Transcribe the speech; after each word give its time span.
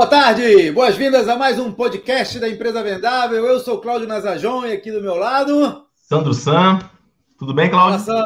Boa 0.00 0.08
tarde, 0.08 0.72
boas-vindas 0.72 1.28
a 1.28 1.36
mais 1.36 1.58
um 1.58 1.70
podcast 1.70 2.38
da 2.38 2.48
Empresa 2.48 2.82
Vendável. 2.82 3.44
Eu 3.44 3.60
sou 3.60 3.82
Cláudio 3.82 4.08
Nazajon 4.08 4.64
e 4.64 4.72
aqui 4.72 4.90
do 4.90 5.02
meu 5.02 5.14
lado. 5.14 5.86
Sandro 5.94 6.32
Sam. 6.32 6.78
Tudo 7.38 7.52
bem, 7.52 7.68
Cláudio? 7.68 8.10
Olá, 8.10 8.24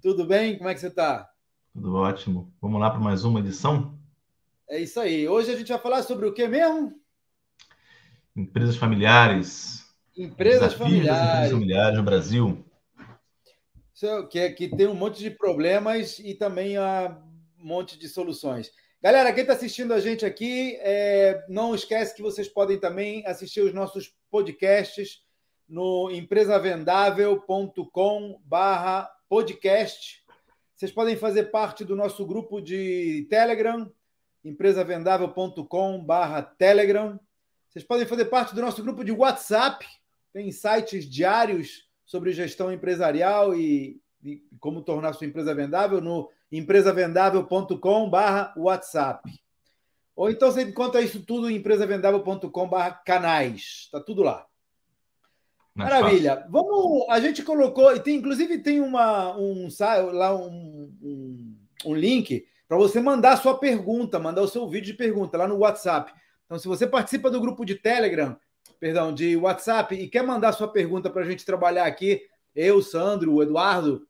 Tudo 0.00 0.24
bem? 0.24 0.56
Como 0.56 0.70
é 0.70 0.74
que 0.74 0.80
você 0.80 0.86
está? 0.86 1.28
Tudo 1.74 1.96
ótimo. 1.96 2.50
Vamos 2.62 2.80
lá 2.80 2.88
para 2.88 2.98
mais 2.98 3.24
uma 3.24 3.40
edição? 3.40 3.94
É 4.66 4.80
isso 4.80 4.98
aí. 4.98 5.28
Hoje 5.28 5.52
a 5.52 5.56
gente 5.58 5.68
vai 5.68 5.78
falar 5.78 6.02
sobre 6.02 6.24
o 6.24 6.32
que 6.32 6.48
mesmo? 6.48 6.94
Empresas 8.34 8.76
familiares. 8.76 9.84
Empresas 10.16 10.72
familiares. 10.72 11.10
Empresas 11.10 11.52
familiares 11.52 11.98
no 11.98 12.04
Brasil. 12.04 12.64
Que, 14.30 14.38
é, 14.38 14.50
que 14.50 14.66
tem 14.66 14.86
um 14.86 14.94
monte 14.94 15.18
de 15.18 15.30
problemas 15.30 16.18
e 16.20 16.32
também 16.32 16.78
um 16.78 17.14
monte 17.58 17.98
de 17.98 18.08
soluções. 18.08 18.72
Galera, 19.02 19.32
quem 19.32 19.40
está 19.40 19.54
assistindo 19.54 19.92
a 19.92 19.98
gente 19.98 20.24
aqui, 20.24 20.78
é, 20.80 21.44
não 21.48 21.74
esquece 21.74 22.14
que 22.14 22.22
vocês 22.22 22.48
podem 22.48 22.78
também 22.78 23.26
assistir 23.26 23.60
os 23.60 23.74
nossos 23.74 24.14
podcasts 24.30 25.24
no 25.68 26.08
empresavendável.com 26.12 28.40
barra 28.44 29.10
podcast. 29.28 30.24
Vocês 30.76 30.92
podem 30.92 31.16
fazer 31.16 31.50
parte 31.50 31.84
do 31.84 31.96
nosso 31.96 32.24
grupo 32.24 32.60
de 32.60 33.26
Telegram, 33.28 33.92
empresavendável.com 34.44 36.04
barra 36.04 36.40
Telegram. 36.40 37.18
Vocês 37.70 37.84
podem 37.84 38.06
fazer 38.06 38.26
parte 38.26 38.54
do 38.54 38.62
nosso 38.62 38.84
grupo 38.84 39.02
de 39.02 39.10
WhatsApp, 39.10 39.84
tem 40.32 40.52
sites 40.52 41.10
diários 41.10 41.88
sobre 42.04 42.30
gestão 42.30 42.70
empresarial 42.70 43.52
e, 43.52 44.00
e 44.22 44.44
como 44.60 44.80
tornar 44.80 45.12
sua 45.14 45.26
empresa 45.26 45.52
vendável 45.52 46.00
no 46.00 46.30
empresavendável.com/barra 46.52 48.54
WhatsApp. 48.56 49.28
Ou 50.14 50.30
então 50.30 50.52
você 50.52 50.62
encontra 50.62 51.00
isso 51.00 51.24
tudo 51.24 51.50
em 51.50 51.56
empresavendável.com/barra 51.56 52.92
canais. 53.04 53.86
Está 53.86 53.98
tudo 53.98 54.22
lá. 54.22 54.46
Maravilha. 55.74 56.46
Vamos. 56.50 57.06
A 57.08 57.18
gente 57.18 57.42
colocou, 57.42 57.94
e 57.96 58.00
tem, 58.00 58.16
inclusive 58.16 58.58
tem 58.58 58.80
uma, 58.80 59.36
um, 59.36 59.68
lá 60.12 60.36
um, 60.36 60.92
um, 61.02 61.56
um 61.86 61.94
link 61.94 62.46
para 62.68 62.76
você 62.76 63.00
mandar 63.00 63.32
a 63.32 63.36
sua 63.36 63.58
pergunta, 63.58 64.18
mandar 64.18 64.42
o 64.42 64.48
seu 64.48 64.68
vídeo 64.68 64.92
de 64.92 64.98
pergunta 64.98 65.38
lá 65.38 65.48
no 65.48 65.58
WhatsApp. 65.58 66.12
Então, 66.44 66.58
se 66.58 66.68
você 66.68 66.86
participa 66.86 67.30
do 67.30 67.40
grupo 67.40 67.64
de 67.64 67.74
Telegram, 67.74 68.36
perdão, 68.78 69.14
de 69.14 69.36
WhatsApp 69.36 69.94
e 69.94 70.08
quer 70.08 70.22
mandar 70.22 70.52
sua 70.52 70.68
pergunta 70.68 71.08
para 71.08 71.22
a 71.22 71.24
gente 71.24 71.44
trabalhar 71.44 71.86
aqui, 71.86 72.22
eu, 72.54 72.82
Sandro, 72.82 73.34
o 73.34 73.42
Eduardo, 73.42 74.06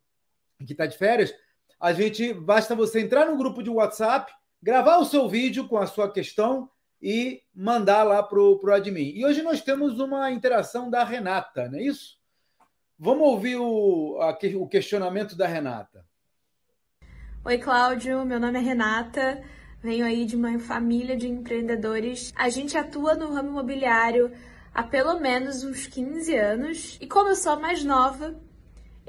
que 0.67 0.73
está 0.73 0.87
de 0.87 0.97
férias, 0.97 1.33
a 1.83 1.93
gente 1.93 2.33
basta 2.33 2.77
você 2.77 3.01
entrar 3.01 3.27
no 3.27 3.37
grupo 3.37 3.61
de 3.61 3.69
WhatsApp, 3.69 4.33
gravar 4.63 4.99
o 4.99 5.05
seu 5.05 5.29
vídeo 5.29 5.67
com 5.67 5.77
a 5.77 5.87
sua 5.87 6.09
questão 6.09 6.71
e 7.03 7.43
mandar 7.53 8.05
lá 8.05 8.23
para 8.23 8.39
o 8.39 8.73
admin. 8.73 9.11
E 9.17 9.27
hoje 9.27 9.43
nós 9.43 9.63
temos 9.63 9.99
uma 9.99 10.31
interação 10.31 10.89
da 10.89 11.03
Renata, 11.03 11.69
não 11.69 11.81
é 11.81 11.83
isso? 11.83 12.17
Vamos 12.97 13.27
ouvir 13.27 13.57
o, 13.57 14.17
a, 14.21 14.39
o 14.59 14.69
questionamento 14.69 15.35
da 15.35 15.49
Renata. 15.49 16.07
Oi, 17.45 17.59
Cláudio. 17.59 18.25
Meu 18.25 18.39
nome 18.39 18.61
é 18.61 18.63
Renata. 18.63 19.43
Venho 19.83 20.07
aí 20.07 20.25
de 20.25 20.37
uma 20.37 20.57
família 20.61 21.17
de 21.17 21.27
empreendedores. 21.27 22.33
A 22.37 22.49
gente 22.49 22.79
atua 22.79 23.17
no 23.17 23.35
ramo 23.35 23.49
imobiliário 23.49 24.31
há 24.73 24.85
pelo 24.85 25.19
menos 25.19 25.65
uns 25.65 25.89
15 25.89 26.37
anos. 26.37 26.99
E 27.01 27.09
como 27.09 27.31
eu 27.31 27.35
sou 27.35 27.55
a 27.55 27.59
mais 27.59 27.83
nova, 27.83 28.41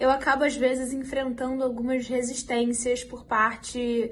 eu 0.04 0.12
acabo 0.12 0.44
às 0.44 0.56
vezes 0.56 0.92
enfrentando 0.92 1.64
algumas 1.64 2.06
resistências 2.08 3.06
por 3.06 3.24
parte 3.24 4.12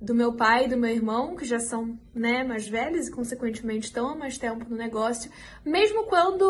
do 0.00 0.14
meu 0.14 0.32
pai 0.32 0.64
e 0.64 0.68
do 0.68 0.78
meu 0.78 0.90
irmão, 0.90 1.36
que 1.36 1.44
já 1.44 1.58
são 1.58 1.98
né, 2.14 2.42
mais 2.42 2.66
velhos 2.66 3.08
e, 3.08 3.10
consequentemente, 3.10 3.86
estão 3.86 4.08
há 4.08 4.16
mais 4.16 4.38
tempo 4.38 4.64
no 4.66 4.74
negócio, 4.74 5.30
mesmo 5.62 6.04
quando 6.04 6.42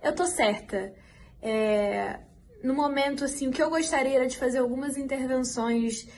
eu 0.00 0.14
tô 0.14 0.24
certa. 0.24 0.94
É, 1.42 2.20
no 2.62 2.74
momento, 2.74 3.24
assim, 3.24 3.48
o 3.48 3.50
que 3.50 3.60
eu 3.60 3.70
gostaria 3.70 4.18
era 4.18 4.26
de 4.28 4.38
fazer 4.38 4.58
algumas 4.58 4.96
intervenções 4.96 6.08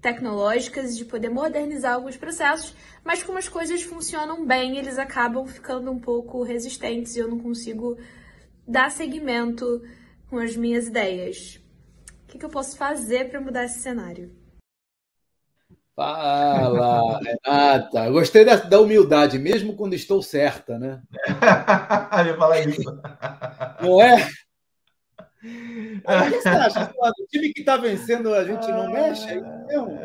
tecnológicas, 0.00 0.96
de 0.96 1.04
poder 1.04 1.28
modernizar 1.28 1.94
alguns 1.94 2.16
processos, 2.16 2.72
mas 3.04 3.20
como 3.24 3.38
as 3.38 3.48
coisas 3.48 3.82
funcionam 3.82 4.46
bem, 4.46 4.78
eles 4.78 4.96
acabam 4.96 5.44
ficando 5.44 5.90
um 5.90 5.98
pouco 5.98 6.44
resistentes 6.44 7.16
e 7.16 7.18
eu 7.18 7.26
não 7.26 7.40
consigo 7.40 7.98
dar 8.66 8.92
seguimento 8.92 9.82
com 10.32 10.38
as 10.38 10.56
minhas 10.56 10.86
ideias. 10.86 11.60
O 12.24 12.26
que, 12.28 12.38
que 12.38 12.44
eu 12.46 12.48
posso 12.48 12.74
fazer 12.78 13.28
para 13.28 13.38
mudar 13.38 13.66
esse 13.66 13.80
cenário? 13.80 14.34
Fala, 15.94 17.20
Renata. 17.44 18.10
Gostei 18.10 18.42
da, 18.42 18.56
da, 18.56 18.80
humildade, 18.80 19.38
mesmo 19.38 19.76
quando 19.76 19.92
estou 19.92 20.22
certa, 20.22 20.78
né? 20.78 21.02
Eu 22.18 22.26
ia 22.28 22.36
falar 22.38 22.60
isso. 22.60 22.82
Não 23.82 24.00
é? 24.00 24.24
o 25.44 26.30
que 26.30 26.40
você 26.40 26.48
acha? 26.48 26.94
O 26.98 27.26
time 27.26 27.52
que 27.52 27.60
está 27.60 27.76
vencendo, 27.76 28.34
a 28.34 28.42
gente 28.42 28.66
não 28.68 28.90
mexe? 28.90 29.28
É 29.28 29.40
mesmo? 29.66 30.00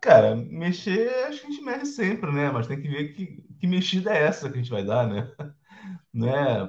Cara, 0.00 0.34
mexer, 0.34 1.08
acho 1.26 1.42
que 1.42 1.46
a 1.46 1.50
gente 1.50 1.62
mexe 1.62 1.86
sempre, 1.86 2.32
né? 2.32 2.50
Mas 2.50 2.66
tem 2.66 2.82
que 2.82 2.88
ver 2.88 3.12
que, 3.12 3.40
que 3.60 3.68
mexida 3.68 4.12
é 4.12 4.24
essa 4.24 4.50
que 4.50 4.56
a 4.56 4.58
gente 4.60 4.70
vai 4.70 4.84
dar, 4.84 5.06
né? 5.06 5.30
Não 6.12 6.28
é 6.28 6.68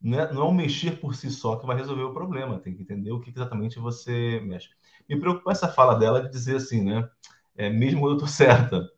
não 0.00 0.20
é, 0.20 0.32
não 0.32 0.42
é 0.42 0.44
o 0.44 0.52
mexer 0.52 1.00
por 1.00 1.14
si 1.14 1.30
só 1.30 1.56
que 1.56 1.66
vai 1.66 1.76
resolver 1.76 2.02
o 2.02 2.14
problema, 2.14 2.60
tem 2.60 2.74
que 2.74 2.82
entender 2.82 3.10
o 3.10 3.20
que 3.20 3.30
exatamente 3.30 3.78
você 3.78 4.40
mexe. 4.40 4.70
Me 5.08 5.18
preocupa 5.18 5.50
essa 5.50 5.68
fala 5.68 5.94
dela 5.94 6.22
de 6.22 6.30
dizer 6.30 6.56
assim, 6.56 6.82
né? 6.84 7.08
É, 7.56 7.68
mesmo 7.68 8.06
eu 8.06 8.14
estou 8.14 8.28
certa. 8.28 8.88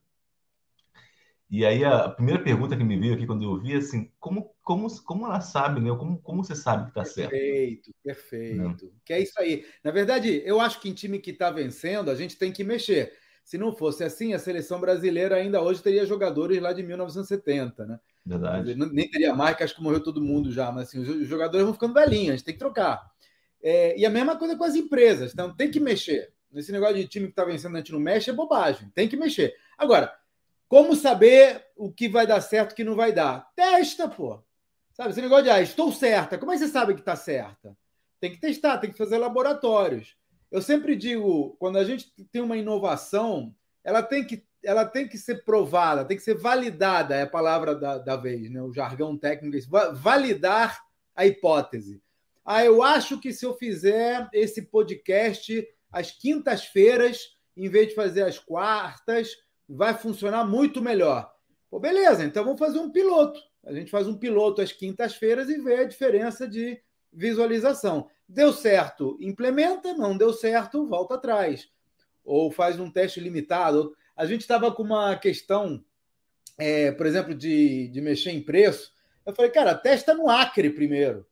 E 1.50 1.66
aí 1.66 1.84
a 1.84 2.08
primeira 2.08 2.40
pergunta 2.40 2.76
que 2.76 2.84
me 2.84 2.96
veio 2.96 3.14
aqui 3.14 3.26
quando 3.26 3.42
eu 3.42 3.50
ouvi 3.50 3.74
assim, 3.74 4.12
como, 4.20 4.54
como, 4.62 4.88
como 5.02 5.26
ela 5.26 5.40
sabe, 5.40 5.80
né? 5.80 5.90
Como, 5.96 6.20
como 6.20 6.44
você 6.44 6.54
sabe 6.54 6.84
que 6.84 6.90
está 6.90 7.04
certo? 7.04 7.30
Perfeito, 7.30 7.90
perfeito. 8.04 8.92
Que 9.04 9.14
é 9.14 9.20
isso 9.20 9.40
aí. 9.40 9.66
Na 9.82 9.90
verdade, 9.90 10.42
eu 10.44 10.60
acho 10.60 10.80
que 10.80 10.88
em 10.88 10.94
time 10.94 11.18
que 11.18 11.32
está 11.32 11.50
vencendo, 11.50 12.10
a 12.10 12.14
gente 12.14 12.36
tem 12.36 12.52
que 12.52 12.62
mexer. 12.62 13.12
Se 13.42 13.58
não 13.58 13.74
fosse 13.74 14.04
assim, 14.04 14.32
a 14.32 14.38
seleção 14.38 14.80
brasileira 14.80 15.34
ainda 15.34 15.60
hoje 15.60 15.82
teria 15.82 16.06
jogadores 16.06 16.62
lá 16.62 16.72
de 16.72 16.84
1970, 16.84 17.84
né? 17.84 17.98
Verdade. 18.24 18.74
Nem 18.74 19.10
teria 19.10 19.34
mais, 19.34 19.56
que 19.56 19.62
acho 19.62 19.74
que 19.74 19.82
morreu 19.82 20.02
todo 20.02 20.20
mundo 20.20 20.52
já, 20.52 20.70
mas 20.70 20.88
assim, 20.88 21.00
os 21.00 21.26
jogadores 21.26 21.64
vão 21.64 21.74
ficando 21.74 21.94
velhinhos, 21.94 22.42
tem 22.42 22.54
que 22.54 22.60
trocar. 22.60 23.10
É, 23.62 23.98
e 23.98 24.06
a 24.06 24.10
mesma 24.10 24.36
coisa 24.36 24.56
com 24.56 24.64
as 24.64 24.74
empresas, 24.74 25.32
então 25.32 25.54
tem 25.54 25.70
que 25.70 25.80
mexer. 25.80 26.32
Nesse 26.50 26.72
negócio 26.72 26.96
de 26.96 27.06
time 27.06 27.26
que 27.26 27.32
está 27.32 27.44
vencendo, 27.44 27.74
a 27.76 27.78
gente 27.78 27.92
não 27.92 28.00
mexe, 28.00 28.30
é 28.30 28.32
bobagem, 28.32 28.90
tem 28.94 29.08
que 29.08 29.16
mexer. 29.16 29.54
Agora, 29.78 30.12
como 30.68 30.94
saber 30.94 31.64
o 31.76 31.92
que 31.92 32.08
vai 32.08 32.26
dar 32.26 32.40
certo 32.40 32.70
e 32.70 32.72
o 32.72 32.76
que 32.76 32.84
não 32.84 32.96
vai 32.96 33.12
dar? 33.12 33.50
Testa, 33.54 34.08
pô. 34.08 34.42
Sabe, 34.92 35.10
esse 35.10 35.22
negócio 35.22 35.44
de, 35.44 35.50
ah, 35.50 35.60
estou 35.60 35.92
certa, 35.92 36.36
como 36.36 36.52
é 36.52 36.54
que 36.54 36.64
você 36.64 36.68
sabe 36.68 36.94
que 36.94 37.00
está 37.00 37.16
certa? 37.16 37.76
Tem 38.20 38.30
que 38.30 38.40
testar, 38.40 38.78
tem 38.78 38.90
que 38.90 38.98
fazer 38.98 39.18
laboratórios. 39.18 40.16
Eu 40.50 40.60
sempre 40.60 40.96
digo, 40.96 41.56
quando 41.58 41.78
a 41.78 41.84
gente 41.84 42.12
tem 42.30 42.42
uma 42.42 42.56
inovação, 42.56 43.54
ela 43.84 44.02
tem 44.02 44.26
que 44.26 44.44
ela 44.62 44.84
tem 44.84 45.08
que 45.08 45.18
ser 45.18 45.44
provada, 45.44 46.04
tem 46.04 46.16
que 46.16 46.22
ser 46.22 46.34
validada, 46.34 47.14
é 47.14 47.22
a 47.22 47.26
palavra 47.26 47.74
da, 47.74 47.98
da 47.98 48.16
vez, 48.16 48.50
né? 48.50 48.62
o 48.62 48.72
jargão 48.72 49.16
técnico, 49.16 49.56
validar 49.94 50.80
a 51.14 51.26
hipótese. 51.26 52.02
Ah, 52.44 52.64
eu 52.64 52.82
acho 52.82 53.20
que 53.20 53.32
se 53.32 53.44
eu 53.44 53.54
fizer 53.54 54.28
esse 54.32 54.62
podcast 54.62 55.66
às 55.92 56.10
quintas-feiras, 56.10 57.36
em 57.56 57.68
vez 57.68 57.88
de 57.88 57.94
fazer 57.94 58.22
às 58.22 58.38
quartas, 58.38 59.36
vai 59.68 59.94
funcionar 59.94 60.44
muito 60.44 60.82
melhor. 60.82 61.32
Pô, 61.70 61.78
beleza, 61.78 62.24
então 62.24 62.44
vamos 62.44 62.58
fazer 62.58 62.78
um 62.78 62.90
piloto. 62.90 63.40
A 63.64 63.72
gente 63.72 63.90
faz 63.90 64.08
um 64.08 64.16
piloto 64.16 64.60
às 64.62 64.72
quintas-feiras 64.72 65.48
e 65.48 65.58
vê 65.58 65.76
a 65.76 65.86
diferença 65.86 66.48
de 66.48 66.80
visualização. 67.12 68.08
Deu 68.28 68.52
certo, 68.52 69.16
implementa, 69.20 69.94
não 69.94 70.16
deu 70.16 70.32
certo, 70.32 70.86
volta 70.86 71.14
atrás. 71.14 71.68
Ou 72.24 72.50
faz 72.50 72.80
um 72.80 72.90
teste 72.90 73.20
limitado. 73.20 73.94
A 74.16 74.26
gente 74.26 74.42
estava 74.42 74.70
com 74.72 74.82
uma 74.82 75.16
questão, 75.16 75.82
é, 76.58 76.92
por 76.92 77.06
exemplo, 77.06 77.34
de, 77.34 77.88
de 77.88 78.00
mexer 78.00 78.30
em 78.30 78.42
preço. 78.42 78.92
Eu 79.24 79.34
falei, 79.34 79.50
cara, 79.50 79.74
testa 79.74 80.14
no 80.14 80.28
Acre 80.28 80.70
primeiro. 80.70 81.26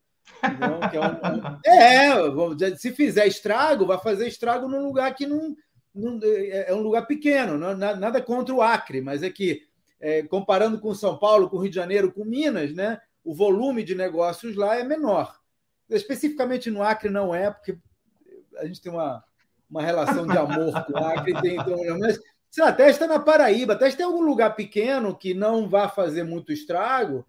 é, 0.93 1.01
um, 1.01 2.57
é, 2.65 2.77
se 2.77 2.93
fizer 2.93 3.27
estrago, 3.27 3.87
vai 3.87 3.99
fazer 3.99 4.29
estrago 4.29 4.69
num 4.69 4.85
lugar 4.85 5.15
que 5.15 5.27
não, 5.27 5.57
não 5.95 6.21
é, 6.23 6.71
é 6.71 6.75
um 6.75 6.83
lugar 6.83 7.07
pequeno, 7.07 7.59
não, 7.59 7.77
nada 7.77 8.21
contra 8.21 8.55
o 8.55 8.63
Acre, 8.63 9.01
mas 9.01 9.23
é 9.23 9.31
que 9.31 9.63
é, 10.01 10.23
comparando 10.23 10.79
com 10.79 10.95
São 10.95 11.19
Paulo, 11.19 11.49
com 11.49 11.59
Rio 11.59 11.71
de 11.71 11.77
Janeiro, 11.77 12.13
com 12.13 12.25
Minas, 12.25 12.73
né, 12.73 13.01
o 13.25 13.35
volume 13.35 13.83
de 13.83 13.95
negócios 13.95 14.55
lá 14.57 14.77
é 14.77 14.85
menor. 14.85 15.39
Especificamente 15.89 16.71
no 16.71 16.83
Acre 16.83 17.11
não 17.11 17.35
é, 17.35 17.51
porque 17.51 17.77
a 18.59 18.67
gente 18.67 18.81
tem 18.81 18.93
uma, 18.93 19.25
uma 19.69 19.83
relação 19.83 20.27
de 20.27 20.37
amor 20.37 20.85
com 20.85 20.93
o 20.93 21.05
Acre, 21.05 21.41
tem, 21.41 21.57
então, 21.57 21.99
mas 21.99 22.19
sei 22.51 22.65
lá, 22.65 22.73
testa 22.73 23.07
na 23.07 23.19
Paraíba, 23.19 23.77
testa 23.77 24.03
em 24.03 24.05
algum 24.05 24.23
lugar 24.23 24.55
pequeno 24.55 25.15
que 25.15 25.35
não 25.35 25.69
vá 25.69 25.89
fazer 25.89 26.25
muito 26.25 26.53
estrago, 26.53 27.25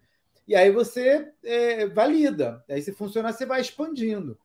e 0.46 0.56
aí 0.56 0.70
você 0.70 1.32
é, 1.44 1.86
valida. 1.86 2.64
Aí, 2.68 2.82
se 2.82 2.92
funcionar, 2.92 3.32
você 3.32 3.46
vai 3.46 3.60
expandindo. 3.60 4.36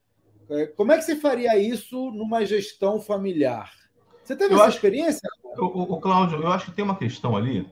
É, 0.50 0.68
como 0.68 0.92
é 0.92 0.98
que 0.98 1.04
você 1.04 1.16
faria 1.16 1.58
isso 1.58 2.12
numa 2.12 2.46
gestão 2.46 3.00
familiar? 3.00 3.72
Você 4.24 4.36
teve 4.36 4.54
eu 4.54 4.58
essa 4.58 4.68
acho, 4.68 4.78
experiência? 4.78 5.30
O, 5.58 5.94
o, 5.94 6.00
Cláudio, 6.00 6.42
eu 6.42 6.52
acho 6.52 6.66
que 6.66 6.76
tem 6.76 6.86
uma 6.86 6.98
questão 6.98 7.36
ali 7.36 7.68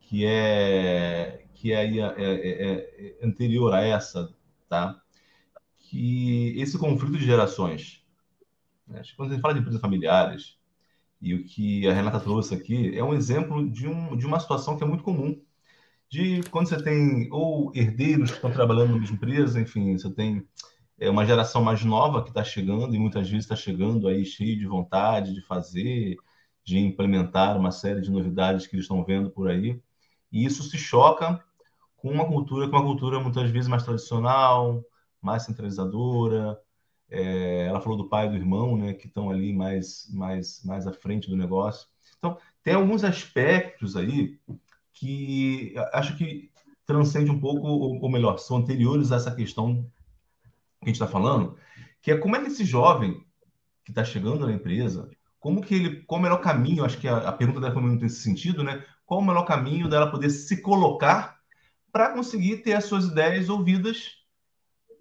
que 0.00 0.26
é 0.26 1.44
que 1.54 1.72
é, 1.72 1.84
é, 1.86 2.02
é, 2.18 3.16
é 3.22 3.26
anterior 3.26 3.72
a 3.72 3.82
essa, 3.82 4.34
tá? 4.68 5.00
Que 5.78 6.60
esse 6.60 6.78
conflito 6.78 7.16
de 7.16 7.24
gerações, 7.24 8.04
né? 8.86 9.00
quando 9.16 9.30
a 9.30 9.32
gente 9.32 9.40
fala 9.42 9.54
de 9.54 9.60
empresas 9.60 9.80
familiares, 9.80 10.58
e 11.24 11.34
o 11.34 11.42
que 11.42 11.88
a 11.88 11.92
Renata 11.94 12.20
trouxe 12.20 12.54
aqui 12.54 12.94
é 12.96 13.02
um 13.02 13.14
exemplo 13.14 13.66
de, 13.70 13.88
um, 13.88 14.14
de 14.14 14.26
uma 14.26 14.38
situação 14.38 14.76
que 14.76 14.84
é 14.84 14.86
muito 14.86 15.02
comum. 15.02 15.40
De 16.10 16.42
quando 16.50 16.68
você 16.68 16.82
tem 16.82 17.28
ou 17.32 17.72
herdeiros 17.74 18.30
que 18.30 18.36
estão 18.36 18.52
trabalhando 18.52 18.92
na 18.92 18.98
mesma 18.98 19.16
empresa, 19.16 19.58
enfim, 19.58 19.96
você 19.96 20.12
tem 20.12 20.46
é, 20.98 21.08
uma 21.08 21.24
geração 21.24 21.62
mais 21.62 21.82
nova 21.82 22.22
que 22.22 22.28
está 22.28 22.44
chegando 22.44 22.94
e 22.94 22.98
muitas 22.98 23.28
vezes 23.28 23.46
está 23.46 23.56
chegando 23.56 24.06
aí 24.06 24.22
cheio 24.22 24.58
de 24.58 24.66
vontade 24.66 25.32
de 25.34 25.40
fazer, 25.40 26.16
de 26.62 26.78
implementar 26.78 27.56
uma 27.56 27.70
série 27.70 28.02
de 28.02 28.10
novidades 28.10 28.66
que 28.66 28.76
eles 28.76 28.84
estão 28.84 29.02
vendo 29.02 29.30
por 29.30 29.48
aí. 29.48 29.80
E 30.30 30.44
isso 30.44 30.62
se 30.62 30.76
choca 30.76 31.42
com 31.96 32.10
uma 32.10 32.26
cultura, 32.26 32.68
com 32.68 32.76
uma 32.76 32.84
cultura 32.84 33.18
muitas 33.18 33.50
vezes 33.50 33.66
mais 33.68 33.82
tradicional, 33.82 34.84
mais 35.22 35.44
centralizadora, 35.44 36.60
é, 37.14 37.66
ela 37.66 37.80
falou 37.80 37.96
do 37.96 38.08
pai 38.08 38.26
e 38.26 38.30
do 38.30 38.36
irmão, 38.36 38.76
né, 38.76 38.92
que 38.92 39.06
estão 39.06 39.30
ali 39.30 39.52
mais, 39.52 40.08
mais, 40.12 40.62
mais 40.64 40.86
à 40.86 40.92
frente 40.92 41.28
do 41.28 41.36
negócio. 41.36 41.88
Então, 42.18 42.36
tem 42.62 42.74
alguns 42.74 43.04
aspectos 43.04 43.96
aí 43.96 44.38
que 44.92 45.74
acho 45.92 46.16
que 46.16 46.50
transcende 46.86 47.30
um 47.30 47.40
pouco, 47.40 47.66
ou 47.66 48.10
melhor, 48.10 48.38
são 48.38 48.58
anteriores 48.58 49.12
a 49.12 49.16
essa 49.16 49.34
questão 49.34 49.84
que 50.80 50.84
a 50.84 50.86
gente 50.86 50.96
está 50.96 51.06
falando, 51.06 51.56
que 52.02 52.10
é 52.10 52.16
como 52.16 52.36
é 52.36 52.40
que 52.40 52.48
esse 52.48 52.64
jovem 52.64 53.24
que 53.84 53.90
está 53.90 54.04
chegando 54.04 54.46
na 54.46 54.52
empresa, 54.52 55.08
como 55.38 55.60
que 55.60 55.74
ele, 55.74 56.02
qual 56.02 56.18
o 56.18 56.22
melhor 56.22 56.40
caminho, 56.40 56.84
acho 56.84 56.98
que 56.98 57.06
a, 57.06 57.18
a 57.18 57.32
pergunta 57.32 57.60
dela 57.60 57.72
foi 57.72 57.82
muito 57.82 58.02
nesse 58.02 58.22
sentido, 58.22 58.64
né? 58.64 58.84
Qual 59.04 59.20
o 59.20 59.24
melhor 59.24 59.44
caminho 59.44 59.88
dela 59.88 60.10
poder 60.10 60.30
se 60.30 60.62
colocar 60.62 61.38
para 61.92 62.12
conseguir 62.12 62.58
ter 62.58 62.72
as 62.72 62.84
suas 62.84 63.06
ideias 63.06 63.48
ouvidas 63.48 64.23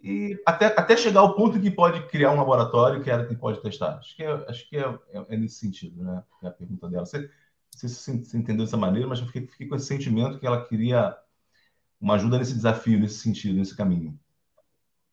e 0.04 0.38
até, 0.46 0.66
até 0.66 0.98
chegar 0.98 1.22
ao 1.22 1.34
ponto 1.34 1.62
que 1.62 1.72
pode 1.72 2.06
criar 2.08 2.32
um 2.32 2.36
laboratório 2.36 3.02
que 3.02 3.10
ela 3.10 3.24
pode 3.36 3.62
testar. 3.62 4.00
Acho 4.00 4.14
que 4.14 4.24
é, 4.24 4.32
acho 4.50 4.70
que 4.70 4.76
é, 4.76 4.82
é, 4.82 5.26
é 5.30 5.38
nesse 5.38 5.56
sentido, 5.56 6.04
né? 6.04 6.22
É 6.44 6.48
a 6.48 6.52
pergunta 6.52 6.90
dela. 6.90 7.06
Você, 7.06 7.30
você, 7.74 7.88
você 7.88 8.38
entendeu 8.38 8.66
dessa 8.66 8.76
maneira, 8.76 9.08
mas 9.08 9.20
eu 9.20 9.28
fiquei, 9.28 9.48
fiquei, 9.48 9.66
com 9.66 9.78
esse 9.78 9.86
sentimento 9.86 10.40
que 10.40 10.46
ela 10.46 10.66
queria 10.66 11.18
uma 12.02 12.16
ajuda 12.16 12.38
nesse 12.38 12.54
desafio, 12.54 13.00
nesse 13.00 13.20
sentido, 13.20 13.58
nesse 13.58 13.78
caminho. 13.78 14.20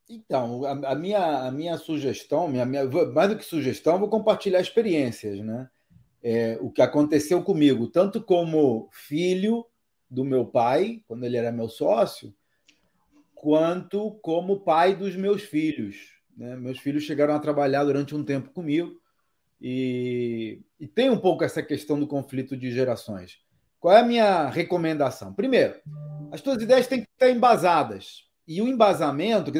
Então, 0.09 0.65
a, 0.65 0.73
a 0.73 0.95
minha, 0.97 1.47
a 1.47 1.53
minha 1.53 1.79
sugestão, 1.79 2.49
minha, 2.49 2.67
minha, 2.67 2.85
mais 3.15 3.31
do 3.31 3.37
que 3.37 3.45
sugestão, 3.45 3.97
vou 3.97 4.09
compartilhar 4.09 4.61
experiências, 4.61 5.39
né? 5.39 5.71
É, 6.21 6.59
o 6.61 6.69
que 6.69 6.83
aconteceu 6.83 7.45
comigo, 7.45 7.87
tanto 7.87 8.21
como 8.21 8.89
filho 8.91 9.65
do 10.11 10.25
meu 10.25 10.45
pai, 10.45 11.01
quando 11.07 11.23
ele 11.23 11.37
era 11.37 11.53
meu 11.53 11.69
sócio, 11.69 12.35
quanto 13.41 14.19
como 14.21 14.61
pai 14.61 14.95
dos 14.95 15.17
meus 15.17 15.41
filhos. 15.41 15.97
Né? 16.37 16.55
Meus 16.57 16.79
filhos 16.79 17.05
chegaram 17.05 17.35
a 17.35 17.39
trabalhar 17.39 17.85
durante 17.85 18.15
um 18.15 18.23
tempo 18.23 18.51
comigo 18.51 19.01
e, 19.59 20.61
e 20.79 20.87
tem 20.87 21.09
um 21.09 21.17
pouco 21.17 21.43
essa 21.43 21.63
questão 21.63 21.99
do 21.99 22.07
conflito 22.07 22.55
de 22.55 22.71
gerações. 22.71 23.39
Qual 23.79 23.97
é 23.97 24.01
a 24.01 24.05
minha 24.05 24.51
recomendação? 24.51 25.33
Primeiro, 25.33 25.75
as 26.31 26.43
tuas 26.43 26.63
ideias 26.63 26.87
têm 26.87 27.01
que 27.01 27.09
estar 27.11 27.31
embasadas. 27.31 28.27
E 28.47 28.61
o 28.61 28.69
embasamento, 28.69 29.51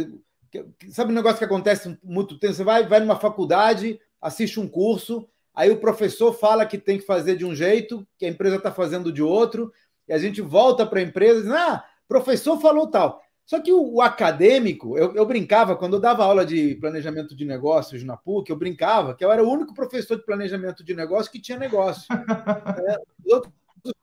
sabe 0.91 1.13
um 1.13 1.15
negócio 1.15 1.39
que 1.39 1.45
acontece 1.47 1.99
muito 2.05 2.39
tempo? 2.39 2.53
Você 2.53 2.63
vai, 2.63 2.87
vai 2.87 3.01
numa 3.01 3.17
faculdade, 3.17 3.99
assiste 4.21 4.61
um 4.61 4.69
curso, 4.69 5.27
aí 5.55 5.71
o 5.71 5.81
professor 5.81 6.35
fala 6.35 6.67
que 6.67 6.77
tem 6.77 6.99
que 6.99 7.07
fazer 7.07 7.35
de 7.35 7.47
um 7.47 7.55
jeito, 7.55 8.07
que 8.19 8.27
a 8.27 8.29
empresa 8.29 8.57
está 8.57 8.71
fazendo 8.71 9.11
de 9.11 9.23
outro, 9.23 9.73
e 10.07 10.13
a 10.13 10.19
gente 10.19 10.43
volta 10.43 10.85
para 10.85 10.99
a 11.01 11.03
empresa 11.03 11.41
e 11.41 11.43
diz: 11.45 11.53
ah, 11.53 11.83
professor 12.07 12.61
falou 12.61 12.87
tal. 12.87 13.23
Só 13.51 13.59
que 13.61 13.73
o, 13.73 13.95
o 13.95 14.01
acadêmico, 14.01 14.97
eu, 14.97 15.13
eu, 15.13 15.27
brincava, 15.27 15.75
quando 15.75 15.95
eu 15.95 16.01
dava 16.01 16.23
aula 16.23 16.47
de 16.47 16.77
planejamento 16.77 17.35
de 17.35 17.45
negócios 17.45 18.05
na 18.05 18.17
PUC, 18.17 18.49
eu 18.49 18.57
brincava 18.57 19.13
que 19.13 19.25
eu 19.25 19.33
era 19.33 19.43
o 19.43 19.51
único 19.51 19.75
professor 19.75 20.17
de 20.17 20.25
planejamento 20.25 20.85
de 20.85 20.95
negócio 20.95 21.33
que 21.33 21.41
tinha 21.41 21.59
negócio. 21.59 22.07
é, 22.87 22.97
outros 23.35 23.53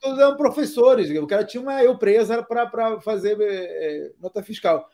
todos 0.02 0.20
eram 0.20 0.36
professores, 0.36 1.10
o 1.18 1.26
cara 1.26 1.46
tinha 1.46 1.64
uma 1.64 1.82
eu 1.82 1.98
presa 1.98 2.44
para 2.44 3.00
fazer 3.00 3.38
é, 3.40 4.12
nota 4.20 4.44
fiscal. 4.44 4.90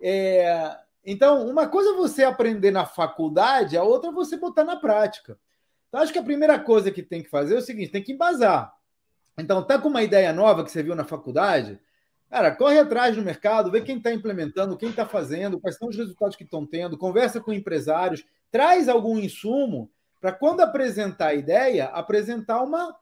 É, 0.00 0.76
então, 1.04 1.44
uma 1.44 1.66
coisa 1.66 1.90
é 1.90 1.96
você 1.96 2.22
aprender 2.22 2.70
na 2.70 2.86
faculdade, 2.86 3.76
a 3.76 3.82
outra 3.82 4.10
é 4.10 4.12
você 4.12 4.36
botar 4.36 4.62
na 4.62 4.76
prática. 4.76 5.36
Então, 5.88 6.00
acho 6.00 6.12
que 6.12 6.18
a 6.20 6.22
primeira 6.22 6.60
coisa 6.60 6.92
que 6.92 7.02
tem 7.02 7.24
que 7.24 7.28
fazer 7.28 7.56
é 7.56 7.58
o 7.58 7.62
seguinte: 7.62 7.90
tem 7.90 8.04
que 8.04 8.12
embasar. 8.12 8.72
Então, 9.36 9.64
tá 9.64 9.80
com 9.80 9.88
uma 9.88 10.04
ideia 10.04 10.32
nova 10.32 10.62
que 10.62 10.70
você 10.70 10.80
viu 10.80 10.94
na 10.94 11.04
faculdade, 11.04 11.80
Cara, 12.28 12.54
corre 12.54 12.78
atrás 12.78 13.16
no 13.16 13.22
mercado, 13.22 13.70
vê 13.70 13.80
quem 13.80 13.98
está 13.98 14.12
implementando, 14.12 14.76
quem 14.76 14.90
está 14.90 15.06
fazendo, 15.06 15.60
quais 15.60 15.76
são 15.76 15.88
os 15.88 15.96
resultados 15.96 16.34
que 16.34 16.44
estão 16.44 16.66
tendo, 16.66 16.98
conversa 16.98 17.40
com 17.40 17.52
empresários, 17.52 18.24
traz 18.50 18.88
algum 18.88 19.18
insumo 19.18 19.90
para 20.20 20.32
quando 20.32 20.60
apresentar 20.60 21.28
a 21.28 21.34
ideia, 21.34 21.86
apresentar 21.86 22.62
uma 22.62 22.96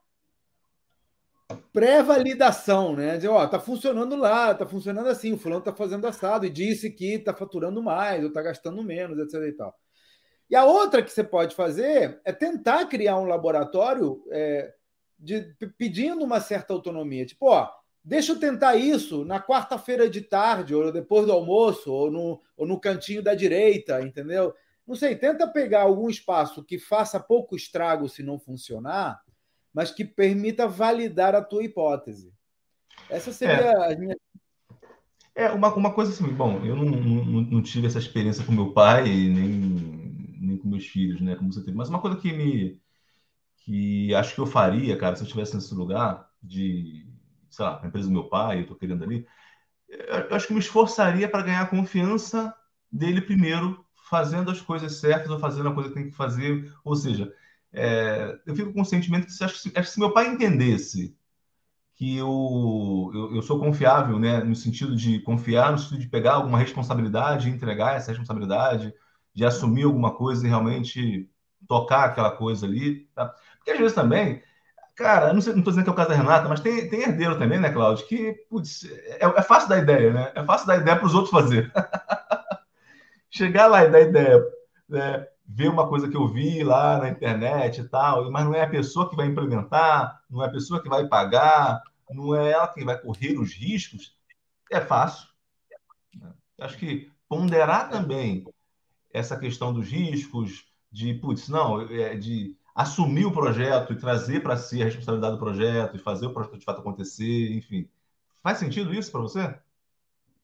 pré-validação, 1.73 2.95
né? 2.95 3.17
Dizer, 3.17 3.29
ó, 3.29 3.47
tá 3.47 3.59
funcionando 3.59 4.17
lá, 4.17 4.55
tá 4.55 4.67
funcionando 4.67 5.09
assim, 5.09 5.33
o 5.33 5.39
fulano 5.39 5.63
tá 5.63 5.73
fazendo 5.73 6.07
assado 6.07 6.45
e 6.47 6.51
disse 6.51 6.91
que 6.91 7.19
tá 7.19 7.35
faturando 7.35 7.83
mais 7.83 8.23
ou 8.25 8.33
tá 8.33 8.43
gastando 8.43 8.83
menos, 8.83 9.19
etc 9.19 9.49
e 9.49 9.53
tal. 9.53 9.75
E 10.51 10.57
a 10.57 10.65
outra 10.65 11.03
que 11.03 11.11
você 11.11 11.25
pode 11.25 11.55
fazer 11.55 12.21
é 12.25 12.33
tentar 12.33 12.87
criar 12.87 13.19
um 13.19 13.25
laboratório 13.25 14.23
é, 14.31 14.75
de, 15.19 15.55
pedindo 15.79 16.23
uma 16.23 16.41
certa 16.41 16.73
autonomia. 16.73 17.25
Tipo, 17.25 17.47
ó, 17.47 17.71
Deixa 18.05 18.33
eu 18.33 18.39
tentar 18.39 18.77
isso 18.77 19.25
na 19.25 19.41
quarta-feira 19.41 20.11
de 20.11 20.21
tarde, 20.21 20.75
ou 20.75 20.93
depois 20.93 21.25
do 21.25 21.33
almoço, 21.33 21.91
ou 21.91 22.11
no, 22.11 22.43
ou 22.55 22.67
no 22.67 22.79
cantinho 22.79 23.23
da 23.23 23.35
direita, 23.35 24.03
entendeu? 24.03 24.55
Não 24.87 24.95
sei, 24.95 25.17
tenta 25.17 25.49
pegar 25.49 25.83
algum 25.83 26.11
espaço 26.11 26.63
que 26.63 26.79
faça 26.79 27.19
pouco 27.19 27.57
estrago 27.57 28.07
se 28.07 28.23
não 28.23 28.39
funcionar, 28.39 29.23
mas 29.73 29.91
que 29.91 30.05
permita 30.05 30.69
validar 30.69 31.35
a 31.35 31.43
tua 31.43 31.65
hipótese. 31.65 32.31
Essa 33.09 33.33
seria 33.33 33.55
é. 33.55 33.95
a 33.95 33.99
minha. 33.99 34.17
É, 35.35 35.49
uma, 35.51 35.75
uma 35.75 35.93
coisa 35.95 36.13
assim, 36.13 36.31
bom, 36.33 36.63
eu 36.63 36.77
não, 36.77 36.85
não, 36.85 37.41
não 37.41 37.63
tive 37.63 37.87
essa 37.87 37.99
experiência 37.99 38.45
com 38.45 38.53
meu 38.53 38.73
pai, 38.73 39.05
nem, 39.05 39.49
nem 40.41 40.59
com 40.59 40.69
meus 40.69 40.87
filhos, 40.87 41.23
né, 41.23 41.35
como 41.37 41.51
você 41.51 41.65
teve, 41.65 41.77
mas 41.77 41.89
uma 41.89 42.03
coisa 42.03 42.19
que 42.19 42.31
me. 42.35 42.79
que 43.57 44.15
acho 44.15 44.35
que 44.35 44.41
eu 44.43 44.47
faria, 44.47 44.95
cara, 44.99 45.17
se 45.17 45.23
eu 45.23 45.27
estivesse 45.27 45.55
nesse 45.55 45.75
lugar 45.75 46.31
de 46.43 47.14
sei 47.55 47.65
lá, 47.65 47.81
a 47.83 47.87
empresa 47.87 48.09
do 48.09 48.13
meu 48.13 48.25
pai, 48.25 48.59
eu 48.59 48.63
estou 48.63 48.77
querendo 48.77 49.05
ali, 49.05 49.27
eu 49.89 50.37
acho 50.37 50.47
que 50.47 50.53
me 50.53 50.61
esforçaria 50.61 51.29
para 51.29 51.43
ganhar 51.43 51.63
a 51.63 51.67
confiança 51.67 52.55
dele 52.91 53.21
primeiro, 53.21 53.85
fazendo 54.09 54.51
as 54.51 54.61
coisas 54.61 54.97
certas 54.97 55.31
ou 55.31 55.39
fazendo 55.39 55.69
a 55.69 55.75
coisa 55.75 55.89
que 55.89 55.95
tem 55.95 56.11
que 56.11 56.17
fazer. 56.17 56.73
Ou 56.85 56.95
seja, 56.97 57.33
é, 57.73 58.39
eu 58.47 58.55
fico 58.55 58.73
com 58.73 58.83
o 58.83 58.85
sentimento 58.85 59.27
que, 59.27 59.33
se, 59.33 59.45
acho, 59.45 59.71
que 59.71 59.83
se 59.85 59.99
meu 59.99 60.13
pai 60.13 60.29
entendesse 60.29 61.17
que 61.95 62.17
eu, 62.17 63.11
eu, 63.15 63.37
eu, 63.37 63.43
sou 63.43 63.59
confiável, 63.59 64.19
né, 64.19 64.43
no 64.43 64.55
sentido 64.57 64.97
de 64.97 65.21
confiar, 65.21 65.71
no 65.71 65.79
sentido 65.79 66.01
de 66.01 66.09
pegar 66.09 66.35
alguma 66.35 66.59
responsabilidade, 66.59 67.49
entregar 67.49 67.97
essa 67.97 68.11
responsabilidade, 68.11 68.93
de 69.33 69.45
assumir 69.45 69.85
alguma 69.85 70.13
coisa 70.15 70.45
e 70.45 70.49
realmente 70.49 71.31
tocar 71.69 72.05
aquela 72.05 72.33
coisa 72.33 72.67
ali. 72.67 73.09
Tá? 73.15 73.33
Porque 73.57 73.71
às 73.71 73.79
vezes 73.79 73.95
também 73.95 74.43
Cara, 74.97 75.33
não, 75.33 75.41
sei, 75.41 75.55
não 75.55 75.63
tô 75.63 75.71
dizendo 75.71 75.85
que 75.85 75.91
é 75.91 75.93
o 75.93 75.97
caso 75.97 76.11
da 76.11 76.15
Renata, 76.15 76.49
mas 76.49 76.61
tem, 76.61 76.89
tem 76.89 77.01
herdeiro 77.03 77.37
também, 77.39 77.59
né, 77.59 77.73
Cláudio? 77.73 78.07
Que, 78.07 78.33
putz, 78.49 78.85
é, 78.85 79.25
é 79.25 79.43
fácil 79.43 79.69
dar 79.69 79.79
ideia, 79.79 80.13
né? 80.13 80.33
É 80.35 80.45
fácil 80.45 80.67
dar 80.67 80.77
ideia 80.77 80.97
para 80.97 81.07
os 81.07 81.15
outros 81.15 81.31
fazer. 81.31 81.73
Chegar 83.29 83.67
lá 83.67 83.85
e 83.85 83.91
dar 83.91 84.01
ideia, 84.01 84.41
né? 84.89 85.27
ver 85.47 85.69
uma 85.69 85.89
coisa 85.89 86.09
que 86.09 86.17
eu 86.17 86.27
vi 86.27 86.65
lá 86.65 86.99
na 86.99 87.11
internet 87.11 87.81
e 87.81 87.89
tal, 87.89 88.31
mas 88.31 88.45
não 88.45 88.55
é 88.55 88.63
a 88.63 88.71
pessoa 88.71 89.09
que 89.09 89.17
vai 89.17 89.27
implementar, 89.27 90.23
não 90.31 90.43
é 90.43 90.47
a 90.47 90.51
pessoa 90.51 90.83
que 90.83 90.89
vai 90.89 91.07
pagar, 91.07 91.83
não 92.11 92.35
é 92.35 92.53
ela 92.53 92.69
que 92.69 92.85
vai 92.85 92.99
correr 92.99 93.39
os 93.39 93.53
riscos, 93.53 94.17
é 94.71 94.81
fácil. 94.81 95.29
Acho 96.59 96.79
que 96.79 97.11
ponderar 97.29 97.91
também 97.91 98.45
essa 99.13 99.37
questão 99.37 99.73
dos 99.73 99.89
riscos, 99.89 100.65
de, 100.91 101.15
putz, 101.15 101.49
não, 101.49 101.81
é 101.83 102.15
de 102.15 102.57
assumir 102.75 103.25
o 103.25 103.33
projeto 103.33 103.93
e 103.93 103.97
trazer 103.97 104.43
para 104.43 104.57
si 104.57 104.83
a 104.83 104.87
responsabilidade 104.87 105.35
do 105.35 105.39
projeto 105.39 105.97
e 105.97 106.01
fazer 106.01 106.27
o 106.27 106.33
projeto 106.33 106.59
de 106.59 106.65
fato 106.65 106.81
acontecer, 106.81 107.53
enfim. 107.53 107.89
Faz 108.43 108.59
sentido 108.59 108.93
isso 108.93 109.13
para 109.13 109.21
você? 109.21 109.55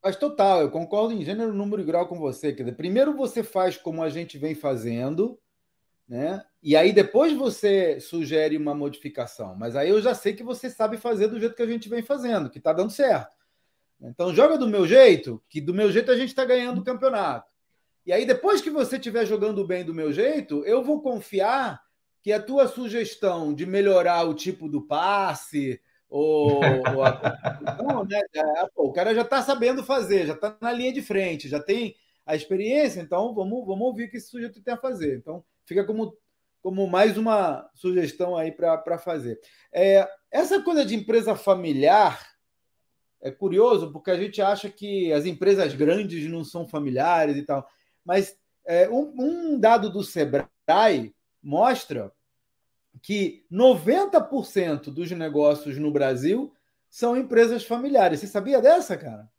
Faz 0.00 0.16
total, 0.16 0.62
eu 0.62 0.70
concordo 0.70 1.12
em 1.12 1.25
gênero, 1.25 1.52
número 1.52 1.82
e 1.82 1.84
grau 1.84 2.06
com 2.06 2.18
você. 2.18 2.52
Quer 2.52 2.62
dizer, 2.62 2.76
primeiro 2.76 3.14
você 3.14 3.42
faz 3.42 3.76
como 3.76 4.02
a 4.02 4.08
gente 4.08 4.38
vem 4.38 4.54
fazendo, 4.54 5.38
né? 6.08 6.42
E 6.62 6.76
aí 6.76 6.92
depois 6.92 7.32
você 7.32 8.00
sugere 8.00 8.56
uma 8.56 8.75
modificação. 8.75 9.54
Mas 9.56 9.76
aí 9.76 9.90
eu 9.90 10.00
já 10.00 10.14
sei 10.14 10.32
que 10.32 10.42
você 10.42 10.70
sabe 10.70 10.96
fazer 10.96 11.28
do 11.28 11.38
jeito 11.38 11.54
que 11.54 11.62
a 11.62 11.66
gente 11.66 11.88
vem 11.88 12.02
fazendo, 12.02 12.49
que 12.49 12.58
está 12.58 12.72
dando 12.72 12.90
certo. 12.90 13.37
Então 14.00 14.34
joga 14.34 14.56
do 14.56 14.68
meu 14.68 14.87
jeito, 14.87 15.42
que 15.49 15.60
do 15.60 15.75
meu 15.75 15.92
jeito 15.92 16.10
a 16.10 16.16
gente 16.16 16.28
está 16.28 16.44
ganhando 16.44 16.80
o 16.80 16.84
campeonato. 16.84 17.50
E 18.06 18.12
aí 18.12 18.25
depois 18.25 18.62
que 18.62 18.70
você 18.70 18.96
estiver 18.96 19.26
jogando 19.26 19.66
bem 19.66 19.84
do 19.84 19.92
meu 19.92 20.10
jeito, 20.12 20.64
eu 20.64 20.82
vou 20.82 21.02
confiar 21.02 21.82
que 22.22 22.32
a 22.32 22.42
tua 22.42 22.68
sugestão 22.68 23.54
de 23.54 23.64
melhorar 23.64 24.24
o 24.24 24.34
tipo 24.34 24.68
do 24.68 24.82
passe 24.82 25.80
ou, 26.08 26.60
ou 26.94 27.04
a... 27.04 27.78
não, 27.82 28.04
né? 28.04 28.20
É, 28.34 28.42
o 28.76 28.92
cara 28.92 29.14
já 29.14 29.22
está 29.22 29.42
sabendo 29.42 29.82
fazer, 29.82 30.26
já 30.26 30.34
está 30.34 30.56
na 30.60 30.72
linha 30.72 30.92
de 30.92 31.00
frente, 31.00 31.48
já 31.48 31.60
tem 31.60 31.94
a 32.26 32.34
experiência, 32.34 33.00
então 33.00 33.34
vamos, 33.34 33.66
vamos 33.66 33.86
ouvir 33.86 34.04
o 34.04 34.10
que 34.10 34.16
esse 34.16 34.28
sujeito 34.28 34.62
tem 34.62 34.74
a 34.74 34.78
fazer. 34.78 35.16
Então, 35.16 35.44
fica 35.64 35.84
como, 35.84 36.16
como 36.62 36.86
mais 36.86 37.16
uma 37.16 37.68
sugestão 37.74 38.36
aí 38.36 38.52
para 38.52 38.98
fazer. 38.98 39.40
É, 39.72 40.08
essa 40.30 40.60
coisa 40.62 40.84
de 40.84 40.94
empresa 40.94 41.34
familiar 41.34 42.28
é 43.22 43.30
curioso, 43.30 43.92
porque 43.92 44.10
a 44.10 44.16
gente 44.16 44.40
acha 44.40 44.68
que 44.68 45.12
as 45.12 45.26
empresas 45.26 45.74
grandes 45.74 46.28
não 46.28 46.42
são 46.42 46.66
familiares 46.66 47.36
e 47.36 47.42
tal, 47.42 47.66
mas 48.04 48.36
é, 48.66 48.88
um, 48.88 49.12
um 49.18 49.60
dado 49.60 49.90
do 49.90 50.02
Sebrae 50.02 51.14
mostra 51.42 52.12
que 53.02 53.44
90% 53.50 54.90
dos 54.90 55.11
negócios 55.11 55.78
no 55.78 55.90
Brasil 55.90 56.52
são 56.88 57.16
empresas 57.16 57.64
familiares. 57.64 58.20
Você 58.20 58.26
sabia 58.26 58.61
dessa, 58.61 58.97
cara? 58.97 59.30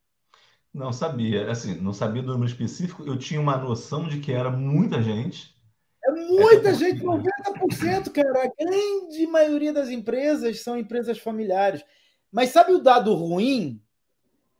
Não 0.74 0.94
sabia. 0.94 1.52
Assim, 1.52 1.76
não 1.76 1.94
sabia 1.94 2.24
do 2.24 2.32
número 2.32 2.50
específico. 2.50 3.06
Eu 3.06 3.18
tinha 3.18 3.42
uma 3.42 3.58
noção 3.58 4.08
de 4.08 4.20
que 4.20 4.32
era 4.32 4.50
muita 4.50 5.02
gente. 5.02 5.56
É 6.04 6.12
muita 6.12 6.70
é 6.70 6.74
gente, 6.74 7.04
90%, 7.04 8.12
cara. 8.12 8.46
A 8.46 8.64
grande 8.64 9.28
maioria 9.28 9.74
das 9.74 9.90
empresas 9.90 10.62
são 10.62 10.78
empresas 10.78 11.20
familiares. 11.20 11.84
Mas 12.32 12.50
sabe 12.50 12.72
o 12.72 12.80
dado 12.80 13.14
ruim? 13.14 13.82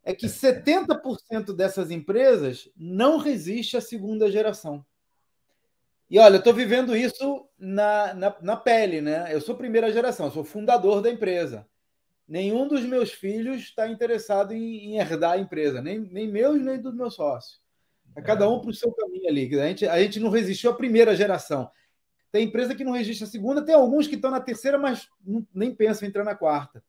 É 0.04 0.14
que 0.14 0.28
70% 0.28 1.56
dessas 1.56 1.92
empresas 1.92 2.70
não 2.76 3.18
resiste 3.18 3.78
à 3.78 3.82
segunda 3.82 4.30
geração. 4.30 4.86
E 6.12 6.20
olha, 6.20 6.36
eu 6.36 6.40
estou 6.40 6.54
vivendo 6.54 6.94
isso 6.94 7.48
na, 7.58 8.14
na, 8.14 8.36
na, 8.42 8.58
pele, 8.58 9.00
né? 9.00 9.34
Eu 9.34 9.40
sou 9.40 9.56
primeira 9.56 9.90
geração, 9.94 10.30
sou 10.30 10.44
fundador 10.44 11.02
da 11.02 11.10
empresa. 11.10 11.66
Nenhum 12.28 12.68
dos 12.68 12.82
meus 12.82 13.14
filhos 13.14 13.62
está 13.62 13.88
interessado 13.88 14.54
em, 14.54 14.88
em, 14.88 15.00
herdar 15.00 15.32
a 15.32 15.38
empresa, 15.38 15.82
nem, 15.82 16.00
nem 16.00 16.30
meus, 16.30 16.62
nem 16.62 16.82
do 16.82 16.92
meu 16.92 17.10
sócio. 17.10 17.60
É 18.14 18.22
cada 18.22 18.50
um 18.50 18.60
para 18.60 18.72
o 18.72 18.74
seu 18.74 18.92
caminho 18.92 19.26
ali. 19.26 19.58
A 19.58 19.68
gente, 19.68 19.88
a 19.88 20.02
gente 20.02 20.20
não 20.20 20.30
resistiu 20.30 20.72
à 20.72 20.74
primeira 20.74 21.16
geração. 21.16 21.72
Tem 22.30 22.46
empresa 22.46 22.76
que 22.76 22.84
não 22.84 22.92
resiste 22.92 23.24
à 23.24 23.28
segunda, 23.28 23.64
tem 23.64 23.74
alguns 23.74 24.06
que 24.06 24.16
estão 24.16 24.32
na 24.32 24.42
terceira, 24.42 24.78
mas 24.78 25.08
não, 25.26 25.48
nem 25.56 25.74
pensam 25.74 26.06
em 26.06 26.10
entrar 26.10 26.26
na 26.26 26.36
quarta. 26.36 26.84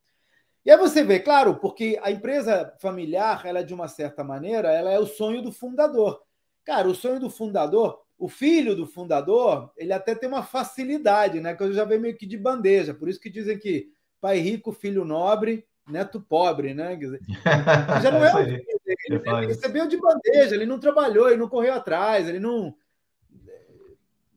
E 0.64 0.70
aí 0.70 0.76
você 0.76 1.04
vê, 1.04 1.20
claro, 1.20 1.60
porque 1.60 1.96
a 2.02 2.10
empresa 2.10 2.74
familiar, 2.80 3.46
ela 3.46 3.62
de 3.62 3.72
uma 3.72 3.86
certa 3.86 4.24
maneira, 4.24 4.72
ela 4.72 4.90
é 4.90 4.98
o 4.98 5.06
sonho 5.06 5.40
do 5.42 5.52
fundador. 5.52 6.20
Cara, 6.64 6.88
o 6.88 6.94
sonho 6.94 7.20
do 7.20 7.30
fundador 7.30 8.01
o 8.22 8.28
filho 8.28 8.76
do 8.76 8.86
fundador, 8.86 9.72
ele 9.76 9.92
até 9.92 10.14
tem 10.14 10.28
uma 10.28 10.44
facilidade, 10.44 11.40
né? 11.40 11.56
Que 11.56 11.64
eu 11.64 11.72
já 11.72 11.84
vejo 11.84 12.02
meio 12.02 12.16
que 12.16 12.24
de 12.24 12.38
bandeja. 12.38 12.94
Por 12.94 13.08
isso 13.08 13.18
que 13.18 13.28
dizem 13.28 13.58
que 13.58 13.92
pai 14.20 14.38
rico, 14.38 14.70
filho 14.70 15.04
nobre, 15.04 15.66
neto 15.88 16.20
pobre, 16.20 16.72
né? 16.72 16.96
Já 18.00 18.12
não 18.12 18.24
é 18.24 18.32
o 18.32 18.44
filho 18.44 18.46
dele, 18.46 18.96
ele, 19.08 19.22
ele 19.28 19.46
recebeu 19.46 19.88
de 19.88 19.96
bandeja, 19.96 20.54
ele 20.54 20.66
não 20.66 20.78
trabalhou, 20.78 21.28
ele 21.28 21.40
não 21.40 21.48
correu 21.48 21.74
atrás, 21.74 22.28
ele 22.28 22.38
não, 22.38 22.72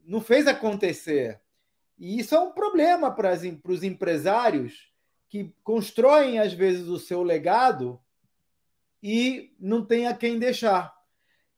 não 0.04 0.20
fez 0.20 0.48
acontecer. 0.48 1.40
E 2.00 2.18
isso 2.18 2.34
é 2.34 2.40
um 2.40 2.54
problema 2.54 3.12
para 3.12 3.38
os 3.68 3.84
empresários 3.84 4.92
que 5.30 5.54
constroem, 5.64 6.40
às 6.40 6.54
vezes, 6.54 6.88
o 6.88 6.98
seu 6.98 7.22
legado 7.22 8.02
e 9.04 9.54
não 9.60 9.86
tem 9.86 10.08
a 10.08 10.16
quem 10.16 10.40
deixar. 10.40 10.95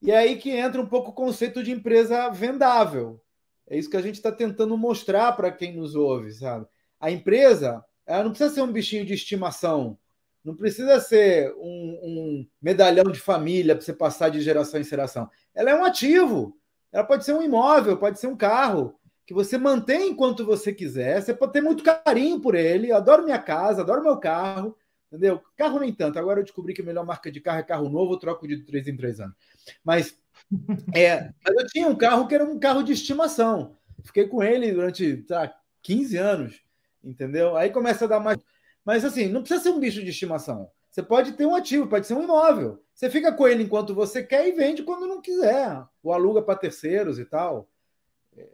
E 0.02 0.12
é 0.12 0.18
aí 0.18 0.38
que 0.38 0.52
entra 0.52 0.82
um 0.82 0.86
pouco 0.86 1.12
o 1.12 1.14
conceito 1.14 1.64
de 1.64 1.72
empresa 1.72 2.30
vendável. 2.30 3.22
É 3.68 3.78
isso 3.78 3.90
que 3.90 3.98
a 3.98 4.02
gente 4.02 4.16
está 4.16 4.32
tentando 4.32 4.78
mostrar 4.78 5.34
para 5.34 5.52
quem 5.52 5.76
nos 5.76 5.96
ouve, 5.96 6.32
sabe? 6.32 6.66
A 7.00 7.12
empresa, 7.12 7.84
ela 8.06 8.24
não 8.24 8.32
precisa 8.32 8.54
ser 8.54 8.62
um 8.62 8.72
bichinho 8.72 9.06
de 9.06 9.14
estimação, 9.14 9.98
não 10.44 10.56
precisa 10.56 11.00
ser 11.02 11.54
um, 11.58 12.00
um 12.04 12.48
medalhão 12.62 13.12
de 13.12 13.20
família 13.20 13.76
para 13.76 13.84
você 13.84 13.92
passar 13.92 14.30
de 14.30 14.40
geração 14.40 14.80
em 14.80 14.84
geração. 14.84 15.30
Ela 15.54 15.72
é 15.72 15.76
um 15.76 15.84
ativo. 15.84 16.58
Ela 16.90 17.04
pode 17.04 17.26
ser 17.26 17.34
um 17.34 17.44
imóvel, 17.44 17.98
pode 17.98 18.18
ser 18.18 18.28
um 18.28 18.38
carro 18.38 18.98
que 19.26 19.34
você 19.34 19.58
mantém 19.58 20.12
enquanto 20.12 20.46
você 20.46 20.72
quiser. 20.72 21.22
Você 21.22 21.34
pode 21.34 21.52
ter 21.52 21.60
muito 21.60 21.84
carinho 21.84 22.40
por 22.40 22.56
ele. 22.56 22.92
Eu 22.92 22.96
adoro 22.96 23.26
minha 23.26 23.40
casa, 23.40 23.82
adoro 23.82 24.02
meu 24.02 24.18
carro. 24.18 24.74
Entendeu? 25.08 25.42
Carro 25.56 25.80
nem 25.80 25.94
tanto. 25.94 26.20
Agora 26.20 26.40
eu 26.40 26.44
descobri 26.44 26.74
que 26.74 26.82
a 26.82 26.86
melhor 26.86 27.06
marca 27.06 27.32
de 27.32 27.40
carro 27.40 27.60
é 27.60 27.64
carro 27.64 27.90
novo, 27.90 28.14
eu 28.14 28.20
troco 28.20 28.48
de 28.48 28.64
três 28.64 28.88
em 28.88 28.98
três 28.98 29.20
anos. 29.20 29.36
Mas, 29.84 30.18
é, 30.94 31.32
eu 31.46 31.68
tinha 31.68 31.88
um 31.88 31.96
carro 31.96 32.28
que 32.28 32.36
era 32.36 32.44
um 32.44 32.60
carro 32.60 32.84
de 32.84 32.92
estimação. 32.92 33.76
Fiquei 34.04 34.28
com 34.28 34.44
ele 34.44 34.72
durante 34.72 35.18
tá, 35.24 35.54
15 35.82 36.18
anos, 36.18 36.62
entendeu? 37.04 37.56
Aí 37.56 37.70
começa 37.70 38.06
a 38.06 38.08
dar 38.08 38.20
mais. 38.20 38.38
Mas 38.84 39.04
assim, 39.06 39.28
não 39.28 39.42
precisa 39.42 39.64
ser 39.64 39.70
um 39.70 39.80
bicho 39.80 40.04
de 40.04 40.10
estimação. 40.10 40.70
Você 40.90 41.04
pode 41.04 41.34
ter 41.34 41.46
um 41.46 41.56
ativo, 41.56 41.88
pode 41.88 42.08
ser 42.08 42.14
um 42.14 42.24
imóvel. 42.24 42.84
Você 42.94 43.10
fica 43.10 43.32
com 43.32 43.48
ele 43.48 43.64
enquanto 43.64 43.94
você 43.94 44.24
quer 44.24 44.48
e 44.48 44.54
vende 44.54 44.84
quando 44.84 45.08
não 45.08 45.22
quiser. 45.22 45.84
Ou 46.02 46.12
aluga 46.12 46.42
para 46.42 46.58
terceiros 46.58 47.20
e 47.20 47.26
tal. 47.26 47.70
É, 48.36 48.48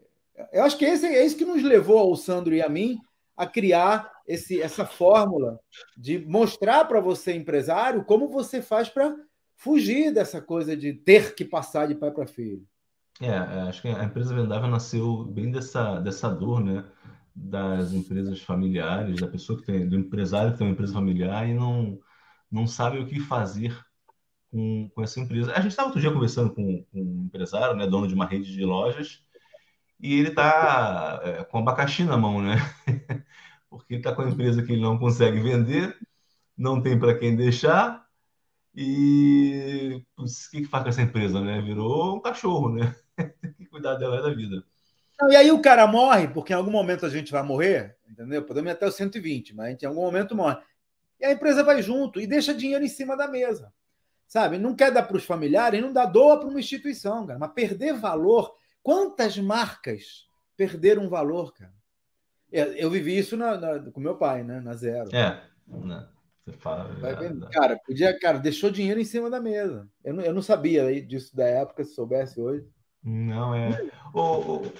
eu 0.51 0.63
acho 0.63 0.77
que 0.77 0.85
esse, 0.85 1.05
é 1.05 1.25
isso 1.25 1.37
que 1.37 1.45
nos 1.45 1.63
levou 1.63 1.97
ao 1.97 2.15
Sandro 2.15 2.53
e 2.53 2.61
a 2.61 2.69
mim 2.69 2.99
a 3.35 3.45
criar 3.47 4.11
esse, 4.27 4.61
essa 4.61 4.85
fórmula 4.85 5.59
de 5.97 6.19
mostrar 6.25 6.85
para 6.85 6.99
você, 6.99 7.33
empresário, 7.33 8.03
como 8.03 8.29
você 8.29 8.61
faz 8.61 8.89
para 8.89 9.15
fugir 9.55 10.13
dessa 10.13 10.41
coisa 10.41 10.75
de 10.75 10.93
ter 10.93 11.35
que 11.35 11.45
passar 11.45 11.87
de 11.87 11.95
pai 11.95 12.11
para 12.11 12.27
filho. 12.27 12.65
É, 13.21 13.27
é, 13.27 13.61
acho 13.69 13.81
que 13.81 13.87
a 13.87 14.03
empresa 14.03 14.33
vendável 14.33 14.67
nasceu 14.67 15.23
bem 15.25 15.51
dessa, 15.51 15.99
dessa 15.99 16.29
dor, 16.29 16.63
né? 16.63 16.85
Das 17.35 17.93
empresas 17.93 18.41
familiares, 18.41 19.19
da 19.19 19.27
pessoa 19.27 19.59
que 19.59 19.65
tem, 19.65 19.87
do 19.87 19.95
empresário 19.95 20.51
que 20.51 20.57
tem 20.57 20.67
uma 20.67 20.73
empresa 20.73 20.93
familiar 20.93 21.47
e 21.47 21.53
não, 21.53 21.99
não 22.51 22.67
sabe 22.67 22.99
o 22.99 23.07
que 23.07 23.19
fazer 23.19 23.75
com, 24.51 24.89
com 24.93 25.01
essa 25.01 25.19
empresa. 25.19 25.51
A 25.53 25.61
gente 25.61 25.71
estava 25.71 25.87
outro 25.87 26.01
dia 26.01 26.11
conversando 26.11 26.53
com, 26.53 26.83
com, 26.91 27.01
um 27.01 27.25
empresário, 27.25 27.75
né, 27.75 27.87
dono 27.87 28.07
de 28.07 28.13
uma 28.13 28.25
rede 28.25 28.51
de 28.53 28.63
lojas, 28.63 29.23
e 29.99 30.19
ele 30.19 30.29
está 30.29 31.21
é, 31.23 31.43
com 31.43 31.59
abacaxi 31.59 32.03
na 32.03 32.17
mão, 32.17 32.41
né? 32.41 32.57
porque 33.69 33.95
está 33.95 34.13
com 34.13 34.21
a 34.21 34.29
empresa 34.29 34.63
que 34.63 34.73
ele 34.73 34.81
não 34.81 34.97
consegue 34.97 35.39
vender, 35.39 35.97
não 36.57 36.81
tem 36.81 36.99
para 36.99 37.17
quem 37.17 37.35
deixar, 37.35 38.03
e 38.75 40.03
o 40.17 40.25
que, 40.51 40.61
que 40.61 40.65
faz 40.65 40.83
com 40.83 40.89
essa 40.89 41.01
empresa, 41.01 41.39
né? 41.39 41.61
Virou 41.61 42.17
um 42.17 42.21
cachorro, 42.21 42.69
né? 42.69 42.95
tem 43.41 43.53
que 43.53 43.65
cuidar 43.65 43.95
dela 43.95 44.21
da 44.21 44.33
vida. 44.33 44.63
E 45.29 45.35
aí 45.35 45.51
o 45.51 45.61
cara 45.61 45.85
morre, 45.87 46.27
porque 46.27 46.53
em 46.53 46.55
algum 46.55 46.71
momento 46.71 47.05
a 47.05 47.09
gente 47.09 47.31
vai 47.31 47.43
morrer, 47.43 47.95
entendeu? 48.09 48.43
Podemos 48.43 48.69
ir 48.69 48.73
até 48.73 48.87
os 48.87 48.95
120, 48.95 49.55
mas 49.55 49.65
a 49.65 49.69
gente 49.69 49.83
em 49.83 49.87
algum 49.87 50.01
momento 50.01 50.35
morre. 50.35 50.57
E 51.19 51.25
a 51.25 51.31
empresa 51.31 51.63
vai 51.63 51.81
junto 51.81 52.19
e 52.19 52.27
deixa 52.27 52.53
dinheiro 52.53 52.83
em 52.83 52.89
cima 52.89 53.15
da 53.15 53.27
mesa. 53.27 53.71
Sabe? 54.27 54.57
Não 54.57 54.75
quer 54.75 54.91
dar 54.91 55.03
para 55.03 55.15
os 55.15 55.23
familiares, 55.23 55.81
não 55.81 55.93
dá 55.93 56.05
doa 56.05 56.39
para 56.39 56.49
uma 56.49 56.59
instituição, 56.59 57.25
cara. 57.25 57.39
Mas 57.39 57.53
perder 57.53 57.93
valor. 57.93 58.55
Quantas 58.83 59.37
marcas 59.37 60.27
perderam 60.57 61.09
valor, 61.09 61.53
cara? 61.53 61.73
É, 62.51 62.83
eu 62.83 62.91
vivi 62.91 63.17
isso 63.17 63.35
na, 63.35 63.57
na, 63.57 63.91
com 63.91 63.99
meu 63.99 64.15
pai, 64.15 64.43
né? 64.43 64.59
Na 64.59 64.75
zero. 64.75 65.09
É, 65.15 65.41
né? 65.67 66.07
Você 66.45 66.51
fala. 66.57 66.95
É, 67.01 67.51
cara, 67.51 67.79
podia, 67.85 68.19
cara, 68.19 68.37
deixou 68.37 68.69
dinheiro 68.69 68.99
em 68.99 69.05
cima 69.05 69.29
da 69.29 69.39
mesa. 69.39 69.89
Eu 70.03 70.13
não, 70.13 70.23
eu 70.23 70.33
não 70.33 70.41
sabia 70.41 71.01
disso 71.01 71.35
da 71.35 71.45
época, 71.45 71.83
se 71.85 71.95
soubesse 71.95 72.39
hoje. 72.39 72.67
Não, 73.01 73.55
é. 73.55 73.89
O, 74.13 74.19
o, 74.19 74.73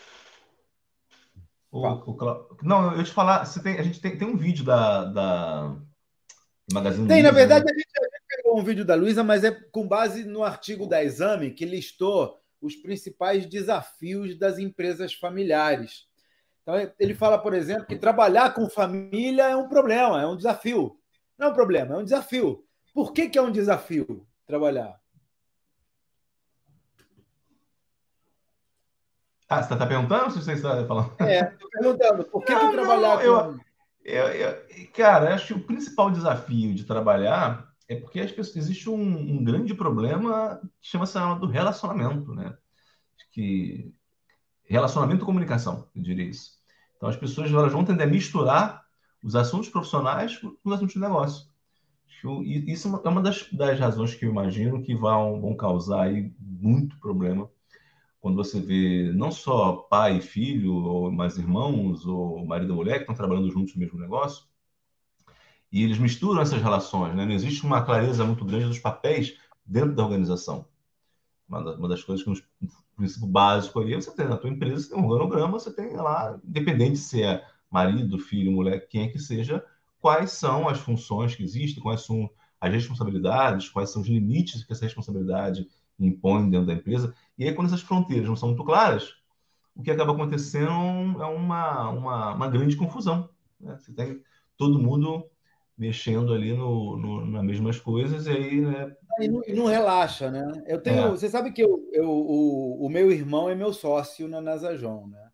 o, 1.72 2.12
o, 2.12 2.57
não, 2.62 2.95
eu 2.95 3.03
te 3.03 3.12
falar, 3.12 3.45
você 3.45 3.63
tem, 3.63 3.79
a 3.79 3.81
gente 3.81 4.01
tem, 4.01 4.17
tem 4.17 4.27
um 4.27 4.38
vídeo 4.38 4.63
da, 4.63 5.05
da 5.05 5.75
Magazine 6.72 7.07
Tem, 7.07 7.22
Luiza, 7.22 7.31
na 7.31 7.38
verdade, 7.38 7.65
né? 7.65 7.72
a, 7.72 7.74
gente, 7.74 7.89
a 7.98 8.03
gente 8.03 8.24
pegou 8.27 8.60
um 8.60 8.63
vídeo 8.63 8.86
da 8.86 8.95
Luísa, 8.95 9.24
mas 9.24 9.43
é 9.43 9.51
com 9.51 9.88
base 9.88 10.24
no 10.25 10.43
artigo 10.43 10.86
da 10.86 11.03
Exame 11.03 11.51
que 11.51 11.65
listou 11.65 12.42
os 12.63 12.75
principais 12.77 13.46
desafios 13.46 14.38
das 14.39 14.58
empresas 14.58 15.13
familiares. 15.13 16.08
Então, 16.62 16.75
ele 16.98 17.13
fala, 17.13 17.38
por 17.38 17.53
exemplo, 17.53 17.86
que 17.86 17.98
trabalhar 17.98 18.53
com 18.53 18.70
família 18.70 19.50
é 19.50 19.55
um 19.55 19.67
problema, 19.67 20.22
é 20.22 20.25
um 20.25 20.38
desafio. 20.38 20.98
Não 21.38 21.48
é 21.48 21.50
um 21.51 21.53
problema, 21.53 21.96
é 21.96 21.98
um 21.98 22.03
desafio. 22.03 22.65
Por 22.93 23.12
que, 23.12 23.27
que 23.27 23.38
é 23.38 23.41
um 23.41 23.51
desafio 23.51 24.25
trabalhar? 24.48 24.98
Ah, 29.50 29.62
você 29.62 29.74
está 29.74 29.86
perguntando 29.86 30.24
ou 30.24 30.32
você 30.32 30.53
está 30.53 30.86
falando? 30.88 31.13
É, 31.20 31.41
estou 31.41 31.70
perguntando. 31.70 32.24
Por 32.24 32.46
que, 32.46 32.53
não, 32.53 32.70
que 32.70 32.77
trabalhar 32.77 33.24
não, 33.24 33.53
com. 33.53 33.60
Eu, 34.03 34.27
eu, 34.27 34.50
eu, 34.50 34.91
cara, 34.93 35.36
acho 35.36 35.48
que 35.48 35.53
o 35.53 35.63
principal 35.63 36.12
desafio 36.12 36.74
de 36.74 36.86
trabalhar 36.86 37.73
é 37.88 37.96
porque 37.96 38.20
as 38.20 38.32
pessoas, 38.32 38.58
existe 38.58 38.90
um, 38.90 39.38
um 39.38 39.44
grande 39.44 39.74
problema 39.74 40.62
que 40.82 40.88
chama-se 40.88 41.18
do 41.40 41.48
relacionamento, 41.48 42.34
né? 42.34 42.58
Que 43.32 43.94
relacionamento 44.63 45.24
e 45.24 45.25
comunicação, 45.25 45.88
eu 45.96 46.02
diria 46.02 46.25
isso. 46.25 46.60
Então, 46.98 47.10
as 47.10 47.18
pessoas 47.18 47.52
elas 47.52 47.72
vão 47.72 47.84
tender 47.84 48.08
a 48.08 48.10
misturar 48.10 48.84
os 49.24 49.36
assuntos 49.36 49.70
profissionais 49.70 50.38
com 50.38 50.56
os 50.63 50.74
assuntos 50.74 50.94
de 50.94 51.00
negócio. 51.00 51.48
Isso 52.46 52.88
é 52.88 53.10
uma 53.10 53.22
das, 53.22 53.52
das 53.52 53.78
razões 53.78 54.16
que 54.16 54.25
eu 54.25 54.30
imagino 54.30 54.82
que 54.82 54.96
vão, 54.96 55.42
vão 55.42 55.56
causar 55.56 56.04
aí 56.04 56.34
muito 56.40 56.98
problema 57.00 57.50
quando 58.24 58.38
você 58.38 58.62
vê 58.62 59.12
não 59.12 59.30
só 59.30 59.74
pai 59.90 60.20
e 60.20 60.22
filho, 60.22 60.75
ou 60.75 61.12
mais 61.12 61.38
irmãos, 61.38 62.06
ou 62.06 62.46
marido 62.46 62.72
e 62.72 62.75
mulher 62.75 62.94
que 62.96 63.02
estão 63.02 63.13
trabalhando 63.13 63.52
juntos 63.52 63.75
no 63.75 63.82
mesmo 63.82 64.00
negócio, 64.00 64.46
E 65.74 65.84
eles 65.84 65.98
misturam 65.98 66.39
essas 66.39 66.62
relações, 66.62 67.15
né? 67.15 67.25
não 67.25 67.34
existe 67.34 67.65
uma 67.65 67.84
clareza 67.84 68.24
muito 68.24 68.46
grande 68.46 68.68
dos 68.68 68.77
papéis 68.77 69.39
dentro 69.65 69.96
da 69.96 70.03
organização. 70.03 70.68
Uma 71.50 71.88
das 71.88 72.03
coisas 72.03 72.24
que 72.24 72.30
no 72.30 72.70
princípio 72.96 73.27
básico 73.27 73.80
aí, 73.80 73.96
você 73.96 74.12
tem 74.12 74.27
na 74.27 74.38
tua 74.38 74.51
empresa, 74.51 74.84
você 74.84 74.89
tem 74.94 75.00
um 75.00 75.08
organograma, 75.08 75.60
você 75.60 75.74
tem 75.74 75.96
lá, 75.96 76.39
independente 76.44 76.98
se 76.98 77.24
é 77.24 77.44
marido, 77.72 78.20
filho, 78.20 78.51
mulher, 78.51 78.88
quem 78.88 79.06
é 79.06 79.08
que 79.08 79.18
seja, 79.18 79.65
quais 80.00 80.34
são 80.34 80.70
as 80.70 80.77
funções 80.77 81.36
que 81.36 81.42
existem, 81.42 81.82
quais 81.82 82.01
são 82.01 82.30
as 82.62 82.72
responsabilidades, 82.72 83.68
quais 83.68 83.89
são 83.89 84.03
os 84.03 84.08
limites 84.08 84.63
que 84.63 84.74
essa 84.74 84.86
responsabilidade 84.86 85.68
impõe 86.00 86.51
dentro 86.51 86.68
da 86.68 86.74
empresa. 86.74 87.15
E 87.36 87.46
aí, 87.46 87.53
quando 87.56 87.68
essas 87.68 87.82
fronteiras 87.82 88.30
não 88.30 88.36
são 88.36 88.50
muito 88.50 88.63
claras, 88.63 89.15
o 89.75 89.82
que 89.82 89.89
acaba 89.89 90.13
acontecendo 90.13 91.20
é 91.20 91.25
uma, 91.25 91.89
uma, 91.89 92.36
uma 92.36 92.48
grande 92.48 92.75
confusão. 92.75 93.27
Né? 93.60 93.75
Você 93.75 93.92
tem 93.92 94.22
todo 94.56 94.77
mundo 94.77 95.25
mexendo 95.77 96.34
ali 96.34 96.56
no, 96.56 96.98
no, 96.98 97.25
nas 97.25 97.44
mesmas 97.44 97.80
coisas 97.80 98.27
e 98.27 98.30
aí, 98.30 98.62
né? 98.62 98.96
E 99.20 99.27
não, 99.27 99.42
não 99.50 99.65
relaxa, 99.65 100.30
né? 100.30 100.46
Eu 100.68 100.82
tenho, 100.82 101.08
é. 101.08 101.10
você 101.10 101.30
sabe 101.30 101.51
que 101.51 101.63
eu, 101.63 101.88
eu, 101.92 102.10
o, 102.10 102.86
o 102.86 102.89
meu 102.89 103.12
irmão 103.12 103.50
é 103.50 103.56
meu 103.56 103.74
sócio 103.74 104.27
na 104.27 104.42
Nasajon, 104.42 105.08
né? 105.08 105.30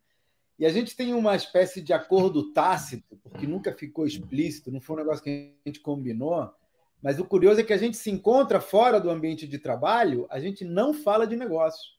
E 0.58 0.66
a 0.66 0.70
gente 0.70 0.94
tem 0.94 1.14
uma 1.14 1.34
espécie 1.34 1.80
de 1.80 1.92
acordo 1.92 2.52
tácito, 2.52 3.16
porque 3.22 3.46
nunca 3.46 3.72
ficou 3.72 4.06
explícito, 4.06 4.70
não 4.70 4.80
foi 4.80 4.96
um 4.96 4.98
negócio 4.98 5.24
que 5.24 5.54
a 5.64 5.68
gente 5.68 5.80
combinou. 5.80 6.52
Mas 7.02 7.18
o 7.18 7.24
curioso 7.24 7.60
é 7.60 7.64
que 7.64 7.72
a 7.72 7.78
gente 7.78 7.96
se 7.96 8.10
encontra 8.10 8.60
fora 8.60 9.00
do 9.00 9.08
ambiente 9.08 9.48
de 9.48 9.58
trabalho, 9.58 10.26
a 10.28 10.38
gente 10.38 10.62
não 10.62 10.92
fala 10.92 11.26
de 11.26 11.34
negócio. 11.34 11.98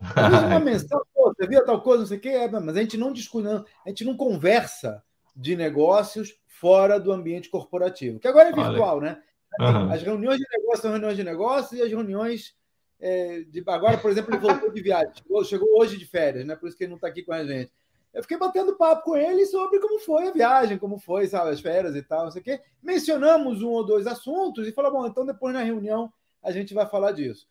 uma 0.46 0.60
menção, 0.60 1.02
você 1.14 1.46
viu 1.46 1.62
tal 1.66 1.82
coisa, 1.82 2.00
não 2.00 2.06
sei 2.06 2.16
o 2.16 2.20
quê, 2.20 2.28
é, 2.28 2.48
mas 2.48 2.76
a 2.76 2.80
gente 2.80 2.96
não 2.96 3.12
discute, 3.12 3.46
a 3.46 3.88
gente 3.88 4.04
não 4.04 4.16
conversa 4.16 5.02
de 5.36 5.54
negócios 5.54 6.34
fora 6.60 6.98
do 6.98 7.12
ambiente 7.12 7.48
corporativo, 7.48 8.18
que 8.18 8.28
agora 8.28 8.48
é 8.48 8.52
virtual, 8.52 8.98
Olha. 8.98 9.10
né? 9.10 9.22
Uhum. 9.60 9.92
As 9.92 10.02
reuniões 10.02 10.38
de 10.38 10.46
negócio 10.50 10.82
são 10.82 10.90
reuniões 10.90 11.16
de 11.16 11.24
negócio 11.24 11.76
e 11.76 11.82
as 11.82 11.88
reuniões 11.88 12.54
é, 13.00 13.40
de. 13.48 13.62
Agora, 13.66 13.98
por 13.98 14.10
exemplo, 14.10 14.34
ele 14.34 14.40
voltou 14.40 14.70
de 14.70 14.82
viagem, 14.82 15.12
chegou, 15.14 15.44
chegou, 15.44 15.68
hoje 15.80 15.96
de 15.96 16.04
férias, 16.04 16.44
né? 16.44 16.56
Por 16.56 16.68
isso 16.68 16.76
que 16.76 16.84
ele 16.84 16.90
não 16.90 16.96
está 16.96 17.08
aqui 17.08 17.22
com 17.22 17.32
a 17.32 17.44
gente. 17.44 17.72
Eu 18.12 18.22
fiquei 18.22 18.36
batendo 18.36 18.76
papo 18.76 19.04
com 19.04 19.16
ele 19.16 19.46
sobre 19.46 19.78
como 19.78 20.00
foi 20.00 20.28
a 20.28 20.32
viagem, 20.32 20.78
como 20.78 20.98
foi, 20.98 21.28
sabe, 21.28 21.50
as 21.50 21.60
férias 21.60 21.94
e 21.94 22.02
tal, 22.02 22.24
não 22.24 22.30
sei 22.30 22.40
o 22.40 22.44
quê. 22.44 22.60
Mencionamos 22.82 23.62
um 23.62 23.68
ou 23.68 23.84
dois 23.84 24.06
assuntos 24.06 24.66
e 24.66 24.72
falou: 24.72 24.92
bom, 24.92 25.06
então 25.06 25.24
depois 25.24 25.54
na 25.54 25.62
reunião 25.62 26.12
a 26.42 26.50
gente 26.50 26.74
vai 26.74 26.86
falar 26.86 27.12
disso. 27.12 27.46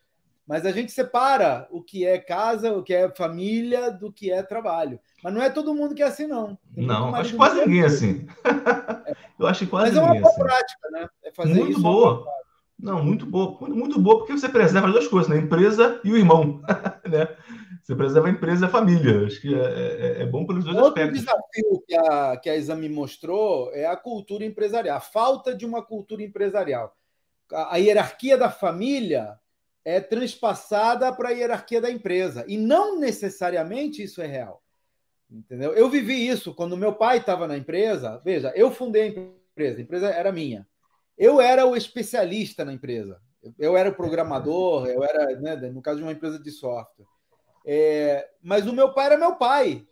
Mas 0.48 0.66
a 0.66 0.72
gente 0.72 0.94
separa 0.94 1.68
o 1.70 1.84
que 1.84 2.06
é 2.06 2.18
casa, 2.18 2.72
o 2.72 2.82
que 2.82 2.94
é 2.94 3.10
família, 3.10 3.92
do 3.92 4.13
que 4.13 4.32
é 4.32 4.42
trabalho. 4.42 4.98
Mas 5.22 5.34
não 5.34 5.42
é 5.42 5.50
todo 5.50 5.75
mundo 5.75 5.94
que 5.94 6.01
é 6.01 6.06
assim, 6.06 6.25
não. 6.25 6.58
Tem 6.74 6.86
não, 6.86 7.13
acho 7.13 7.32
que 7.32 7.38
quase 7.38 7.60
ninguém 7.60 7.82
é 7.82 7.86
assim. 7.86 8.25
Eu 9.38 9.46
acho 9.46 9.66
que 9.66 9.70
quase 9.70 9.94
Mas 9.94 10.01
ninguém 10.01 10.10
é 10.10 10.13
uma 10.13 10.22
boa 10.22 10.32
assim. 10.32 10.42
prática, 10.42 10.89
né? 10.89 11.10
É 11.24 11.46
muito 11.46 11.82
boa. 11.82 12.25
Não, 12.80 13.04
muito 13.04 13.25
boa. 13.25 13.58
Muito, 13.60 13.75
muito 13.75 14.00
boa, 14.00 14.20
porque 14.20 14.32
você 14.32 14.48
preserva 14.48 14.88
as 14.88 14.94
duas 14.94 15.08
coisas, 15.08 15.30
né? 15.30 15.36
A 15.36 15.39
empresa 15.39 16.00
e 16.04 16.12
o 16.13 16.18
irmão. 16.18 16.62
né? 17.06 17.27
Você 17.84 17.94
preserva 17.94 18.27
a 18.27 18.32
empresa 18.32 18.66
e 18.66 18.68
a 18.68 18.72
família. 18.72 19.25
Acho 19.25 19.42
que 19.42 19.54
é, 19.54 19.60
é, 19.60 20.22
é 20.22 20.25
bom 20.25 20.46
pelos 20.46 20.63
dois 20.63 20.77
Outro 20.77 20.89
aspectos. 20.89 21.27
Outro 21.27 21.36
desafio 21.36 21.84
que 21.86 21.96
a, 21.96 22.38
que 22.38 22.50
a 22.50 22.56
Exame 22.56 22.88
mostrou 22.88 23.70
é 23.74 23.86
a 23.86 23.98
cultura 23.98 24.46
empresarial, 24.46 24.98
a 24.98 25.01
falta 25.01 25.54
de 25.54 25.66
uma 25.66 25.82
cultura 25.82 26.24
empresarial. 26.24 26.96
A, 27.51 27.75
a 27.75 27.77
hierarquia 27.77 28.38
da 28.38 28.50
família 28.50 29.38
é 29.88 30.01
transpassada 30.01 31.13
para 31.13 31.29
a 31.29 31.32
hierarquia 31.32 31.79
da 31.79 31.89
empresa. 31.89 32.44
E 32.46 32.58
não 32.58 33.00
necessariamente 33.00 34.03
isso 34.03 34.22
é 34.22 34.27
real. 34.27 34.61
Entendeu? 35.31 35.72
Eu 35.72 35.90
vivi 35.90 36.27
isso 36.27 36.53
quando 36.53 36.75
meu 36.75 36.94
pai 36.94 37.20
estava 37.20 37.48
na 37.48 37.57
empresa. 37.57 38.22
Veja, 38.22 38.51
eu 38.53 38.70
fundei 38.70 39.03
a 39.03 39.07
empresa, 39.07 39.79
a 39.79 39.81
empresa 39.81 40.09
era 40.09 40.29
minha. 40.29 40.68
Eu 41.18 41.40
era 41.40 41.66
o 41.66 41.74
especialista 41.74 42.66
na 42.66 42.74
empresa. 42.74 43.22
Eu 43.57 43.77
era 43.77 43.88
o 43.88 43.96
programador, 43.96 44.88
eu 44.88 45.05
era, 45.05 45.40
né, 45.40 45.55
no 45.55 45.81
caso 45.81 46.00
de 46.00 46.03
uma 46.03 46.11
empresa 46.11 46.38
de 46.38 46.51
software. 46.51 47.07
É, 47.66 48.29
mas 48.44 48.68
o 48.68 48.74
meu 48.74 48.94
pai 48.94 49.05
era 49.05 49.18
meu 49.18 49.38
pai. 49.38 49.88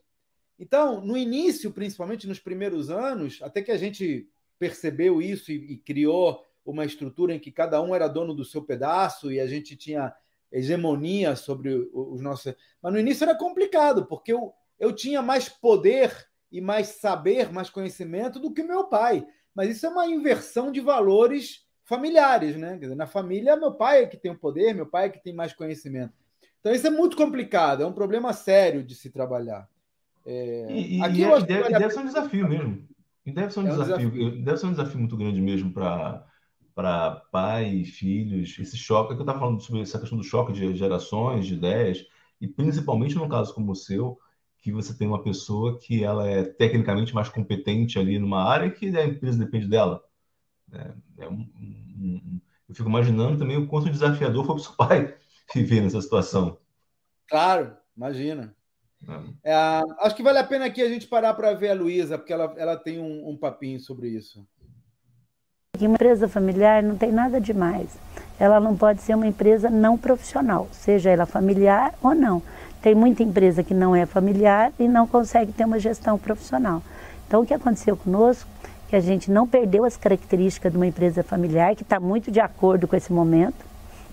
Então, 0.59 0.99
no 0.99 1.15
início, 1.15 1.71
principalmente 1.71 2.27
nos 2.27 2.39
primeiros 2.39 2.89
anos, 2.89 3.39
até 3.41 3.61
que 3.61 3.71
a 3.71 3.77
gente 3.77 4.29
percebeu 4.59 5.21
isso 5.21 5.53
e, 5.53 5.55
e 5.71 5.77
criou 5.77 6.45
uma 6.65 6.83
estrutura 6.83 7.33
em 7.33 7.39
que 7.39 7.51
cada 7.51 7.81
um 7.81 7.93
era 7.93 8.07
dono 8.07 8.33
do 8.33 8.43
seu 8.43 8.63
pedaço 8.63 9.31
e 9.31 9.39
a 9.39 9.45
gente 9.45 9.75
tinha 9.75 10.13
hegemonia 10.51 11.35
sobre 11.35 11.89
os 11.93 12.21
nossos. 12.21 12.55
Mas 12.81 12.93
no 12.93 12.99
início 12.99 13.23
era 13.23 13.37
complicado, 13.37 14.05
porque 14.05 14.33
eu, 14.33 14.53
eu 14.79 14.93
tinha 14.93 15.21
mais 15.21 15.47
poder 15.47 16.27
e 16.51 16.59
mais 16.59 16.87
saber, 16.87 17.51
mais 17.51 17.69
conhecimento 17.69 18.39
do 18.39 18.53
que 18.53 18.63
meu 18.63 18.85
pai. 18.85 19.25
Mas 19.53 19.75
isso 19.75 19.85
é 19.85 19.89
uma 19.89 20.07
inversão 20.07 20.71
de 20.71 20.81
valores 20.81 21.65
familiares, 21.83 22.57
né? 22.57 22.77
Dizer, 22.77 22.95
na 22.95 23.05
família, 23.05 23.55
meu 23.55 23.73
pai 23.73 24.03
é 24.03 24.07
que 24.07 24.17
tem 24.17 24.31
o 24.31 24.37
poder, 24.37 24.73
meu 24.73 24.85
pai 24.85 25.05
é 25.05 25.09
que 25.09 25.23
tem 25.23 25.33
mais 25.33 25.53
conhecimento. 25.53 26.13
Então 26.59 26.73
isso 26.73 26.87
é 26.87 26.89
muito 26.89 27.15
complicado, 27.15 27.83
é 27.83 27.85
um 27.85 27.93
problema 27.93 28.33
sério 28.33 28.83
de 28.83 28.95
se 28.95 29.11
trabalhar. 29.11 29.69
É... 30.25 30.65
E, 30.69 30.97
e, 30.97 31.01
Aqui 31.03 31.21
e, 31.21 31.45
deve, 31.45 31.69
deve 31.69 31.89
ser 31.91 31.99
um 31.99 32.05
desafio 32.05 32.49
mesmo. 32.49 32.87
E 33.25 33.31
deve 33.31 33.53
ser 33.53 33.59
um, 33.59 33.67
é 33.67 33.73
um 33.73 33.77
desafio, 33.77 34.11
desafio, 34.11 34.43
deve 34.43 34.57
ser 34.57 34.65
um 34.65 34.71
desafio 34.71 34.99
muito 34.99 35.17
grande 35.17 35.41
mesmo 35.41 35.71
para 35.71 36.25
para 36.75 37.21
pai, 37.31 37.85
filhos, 37.85 38.59
esse 38.59 38.75
choque, 38.75 39.13
é 39.13 39.15
que 39.15 39.21
eu 39.21 39.23
estava 39.23 39.39
falando 39.39 39.61
sobre 39.61 39.81
essa 39.81 39.97
questão 39.97 40.17
do 40.17 40.23
choque 40.23 40.51
de 40.51 40.75
gerações, 40.75 41.47
de 41.47 41.53
ideias, 41.53 42.05
e 42.39 42.47
principalmente 42.49 43.15
no 43.15 43.29
caso 43.29 43.53
como 43.53 43.71
o 43.71 43.75
seu, 43.75 44.19
que 44.59 44.73
você 44.73 44.93
tem 44.93 45.07
uma 45.07 45.23
pessoa 45.23 45.79
que 45.79 46.03
ela 46.03 46.27
é 46.27 46.43
tecnicamente 46.43 47.15
mais 47.15 47.29
competente 47.29 47.97
ali 47.97 48.19
numa 48.19 48.43
área 48.43 48.69
que 48.69 48.87
a 48.97 49.05
empresa 49.05 49.39
depende 49.39 49.69
dela. 49.69 50.03
É, 50.73 50.91
é 51.19 51.29
um, 51.29 51.47
um, 51.55 51.95
um, 51.97 52.41
eu 52.67 52.75
fico 52.75 52.89
imaginando 52.89 53.37
também 53.37 53.57
o 53.57 53.67
quanto 53.67 53.89
desafiador 53.89 54.45
foi 54.45 54.55
para 54.55 54.61
o 54.61 54.63
seu 54.63 54.73
pai 54.75 55.15
viver 55.53 55.81
nessa 55.81 56.01
situação. 56.01 56.57
Claro, 57.27 57.77
imagina. 57.95 58.53
É. 59.43 59.51
É, 59.51 59.81
acho 59.99 60.15
que 60.15 60.23
vale 60.23 60.39
a 60.39 60.43
pena 60.43 60.65
aqui 60.65 60.81
a 60.81 60.89
gente 60.89 61.07
parar 61.07 61.33
para 61.35 61.53
ver 61.53 61.69
a 61.69 61.73
Luísa, 61.75 62.17
porque 62.17 62.33
ela, 62.33 62.53
ela 62.57 62.75
tem 62.75 62.99
um, 62.99 63.29
um 63.29 63.37
papinho 63.37 63.79
sobre 63.79 64.09
isso. 64.09 64.45
Uma 65.81 65.95
empresa 65.95 66.29
familiar 66.29 66.81
não 66.81 66.95
tem 66.95 67.11
nada 67.11 67.41
demais. 67.41 67.89
Ela 68.39 68.59
não 68.59 68.75
pode 68.75 69.01
ser 69.01 69.15
uma 69.15 69.27
empresa 69.27 69.69
não 69.69 69.97
profissional, 69.97 70.67
seja 70.71 71.09
ela 71.09 71.25
familiar 71.25 71.93
ou 72.01 72.15
não. 72.15 72.41
Tem 72.81 72.95
muita 72.95 73.23
empresa 73.23 73.63
que 73.63 73.73
não 73.73 73.95
é 73.95 74.05
familiar 74.05 74.71
e 74.79 74.87
não 74.87 75.07
consegue 75.07 75.51
ter 75.51 75.65
uma 75.65 75.79
gestão 75.79 76.17
profissional. 76.17 76.81
Então, 77.27 77.41
o 77.41 77.45
que 77.45 77.53
aconteceu 77.53 77.97
conosco 77.97 78.47
é 78.63 78.89
que 78.89 78.95
a 78.95 78.99
gente 78.99 79.31
não 79.31 79.47
perdeu 79.47 79.83
as 79.83 79.97
características 79.97 80.71
de 80.71 80.77
uma 80.77 80.87
empresa 80.87 81.23
familiar, 81.23 81.75
que 81.75 81.83
está 81.83 81.99
muito 81.99 82.31
de 82.31 82.39
acordo 82.39 82.87
com 82.87 82.95
esse 82.95 83.11
momento 83.11 83.65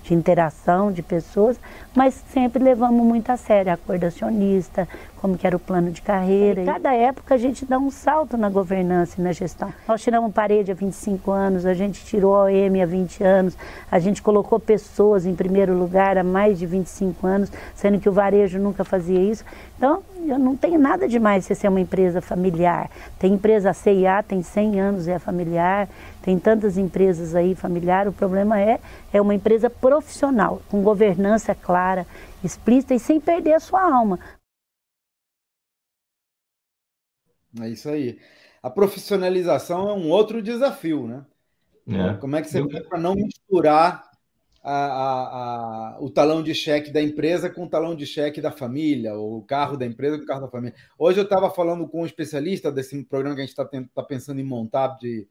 de 0.02 0.14
interação 0.14 0.90
de 0.90 1.02
pessoas, 1.02 1.58
mas 1.94 2.14
sempre 2.32 2.62
levamos 2.62 3.04
muito 3.04 3.30
a 3.30 3.36
sério 3.36 3.72
a 3.72 4.06
acionista, 4.06 4.88
como 5.22 5.38
que 5.38 5.46
era 5.46 5.56
o 5.56 5.60
plano 5.60 5.92
de 5.92 6.02
carreira. 6.02 6.62
Em 6.62 6.64
cada 6.64 6.92
época 6.92 7.36
a 7.36 7.38
gente 7.38 7.64
dá 7.64 7.78
um 7.78 7.92
salto 7.92 8.36
na 8.36 8.50
governança 8.50 9.20
e 9.20 9.22
na 9.22 9.30
gestão. 9.30 9.72
Nós 9.86 10.02
tiramos 10.02 10.32
parede 10.32 10.72
há 10.72 10.74
25 10.74 11.30
anos, 11.30 11.64
a 11.64 11.72
gente 11.74 12.04
tirou 12.04 12.34
a 12.34 12.46
OM 12.46 12.82
há 12.82 12.84
20 12.84 13.22
anos, 13.22 13.56
a 13.88 14.00
gente 14.00 14.20
colocou 14.20 14.58
pessoas 14.58 15.24
em 15.24 15.32
primeiro 15.32 15.78
lugar 15.78 16.18
há 16.18 16.24
mais 16.24 16.58
de 16.58 16.66
25 16.66 17.24
anos, 17.24 17.52
sendo 17.72 18.00
que 18.00 18.08
o 18.08 18.12
varejo 18.12 18.58
nunca 18.58 18.82
fazia 18.82 19.20
isso. 19.20 19.44
Então, 19.78 20.02
eu 20.26 20.40
não 20.40 20.56
tenho 20.56 20.78
nada 20.78 21.06
demais 21.06 21.44
se 21.44 21.54
ser 21.54 21.68
uma 21.68 21.80
empresa 21.80 22.20
familiar. 22.20 22.90
Tem 23.16 23.34
empresa 23.34 23.72
CIA, 23.72 24.24
tem 24.24 24.42
100 24.42 24.80
anos, 24.80 25.06
é 25.06 25.20
familiar, 25.20 25.88
tem 26.20 26.36
tantas 26.36 26.76
empresas 26.76 27.36
aí 27.36 27.54
familiar. 27.54 28.08
O 28.08 28.12
problema 28.12 28.60
é, 28.60 28.80
é 29.12 29.20
uma 29.20 29.36
empresa 29.36 29.70
profissional, 29.70 30.60
com 30.68 30.82
governança 30.82 31.54
clara, 31.54 32.04
explícita 32.42 32.92
e 32.92 32.98
sem 32.98 33.20
perder 33.20 33.54
a 33.54 33.60
sua 33.60 33.82
alma. 33.82 34.18
É 37.60 37.68
isso 37.68 37.88
aí. 37.88 38.18
A 38.62 38.70
profissionalização 38.70 39.88
é 39.88 39.92
um 39.92 40.08
outro 40.08 40.40
desafio, 40.40 41.06
né? 41.06 41.24
É. 41.86 42.14
Como 42.14 42.36
é 42.36 42.42
que 42.42 42.48
você 42.48 42.60
Eu... 42.60 42.70
faz 42.70 42.86
para 42.86 42.98
não 42.98 43.14
misturar 43.14 44.10
a, 44.62 44.72
a, 44.72 45.96
a, 45.96 46.00
o 46.00 46.08
talão 46.08 46.42
de 46.42 46.54
cheque 46.54 46.92
da 46.92 47.02
empresa 47.02 47.50
com 47.50 47.64
o 47.64 47.68
talão 47.68 47.96
de 47.96 48.06
cheque 48.06 48.40
da 48.40 48.52
família, 48.52 49.14
ou 49.14 49.38
o 49.38 49.42
carro 49.42 49.76
da 49.76 49.84
empresa 49.84 50.16
com 50.16 50.22
o 50.22 50.26
carro 50.26 50.42
da 50.42 50.48
família? 50.48 50.76
Hoje 50.96 51.18
eu 51.18 51.24
estava 51.24 51.50
falando 51.50 51.88
com 51.88 52.02
um 52.02 52.06
especialista 52.06 52.70
desse 52.70 53.02
programa 53.04 53.34
que 53.34 53.42
a 53.42 53.44
gente 53.44 53.58
está 53.58 53.64
tá 53.66 54.02
pensando 54.04 54.40
em 54.40 54.44
montar 54.44 54.96
de, 54.98 55.26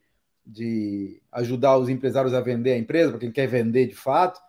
de 0.45 1.21
ajudar 1.31 1.77
os 1.77 1.87
empresários 1.87 2.33
a 2.33 2.41
vender 2.41 2.73
a 2.73 2.77
empresa, 2.77 3.11
para 3.11 3.19
quem 3.19 3.31
quer 3.31 3.47
vender 3.47 3.87
de 3.87 3.95
fato. 3.95 4.41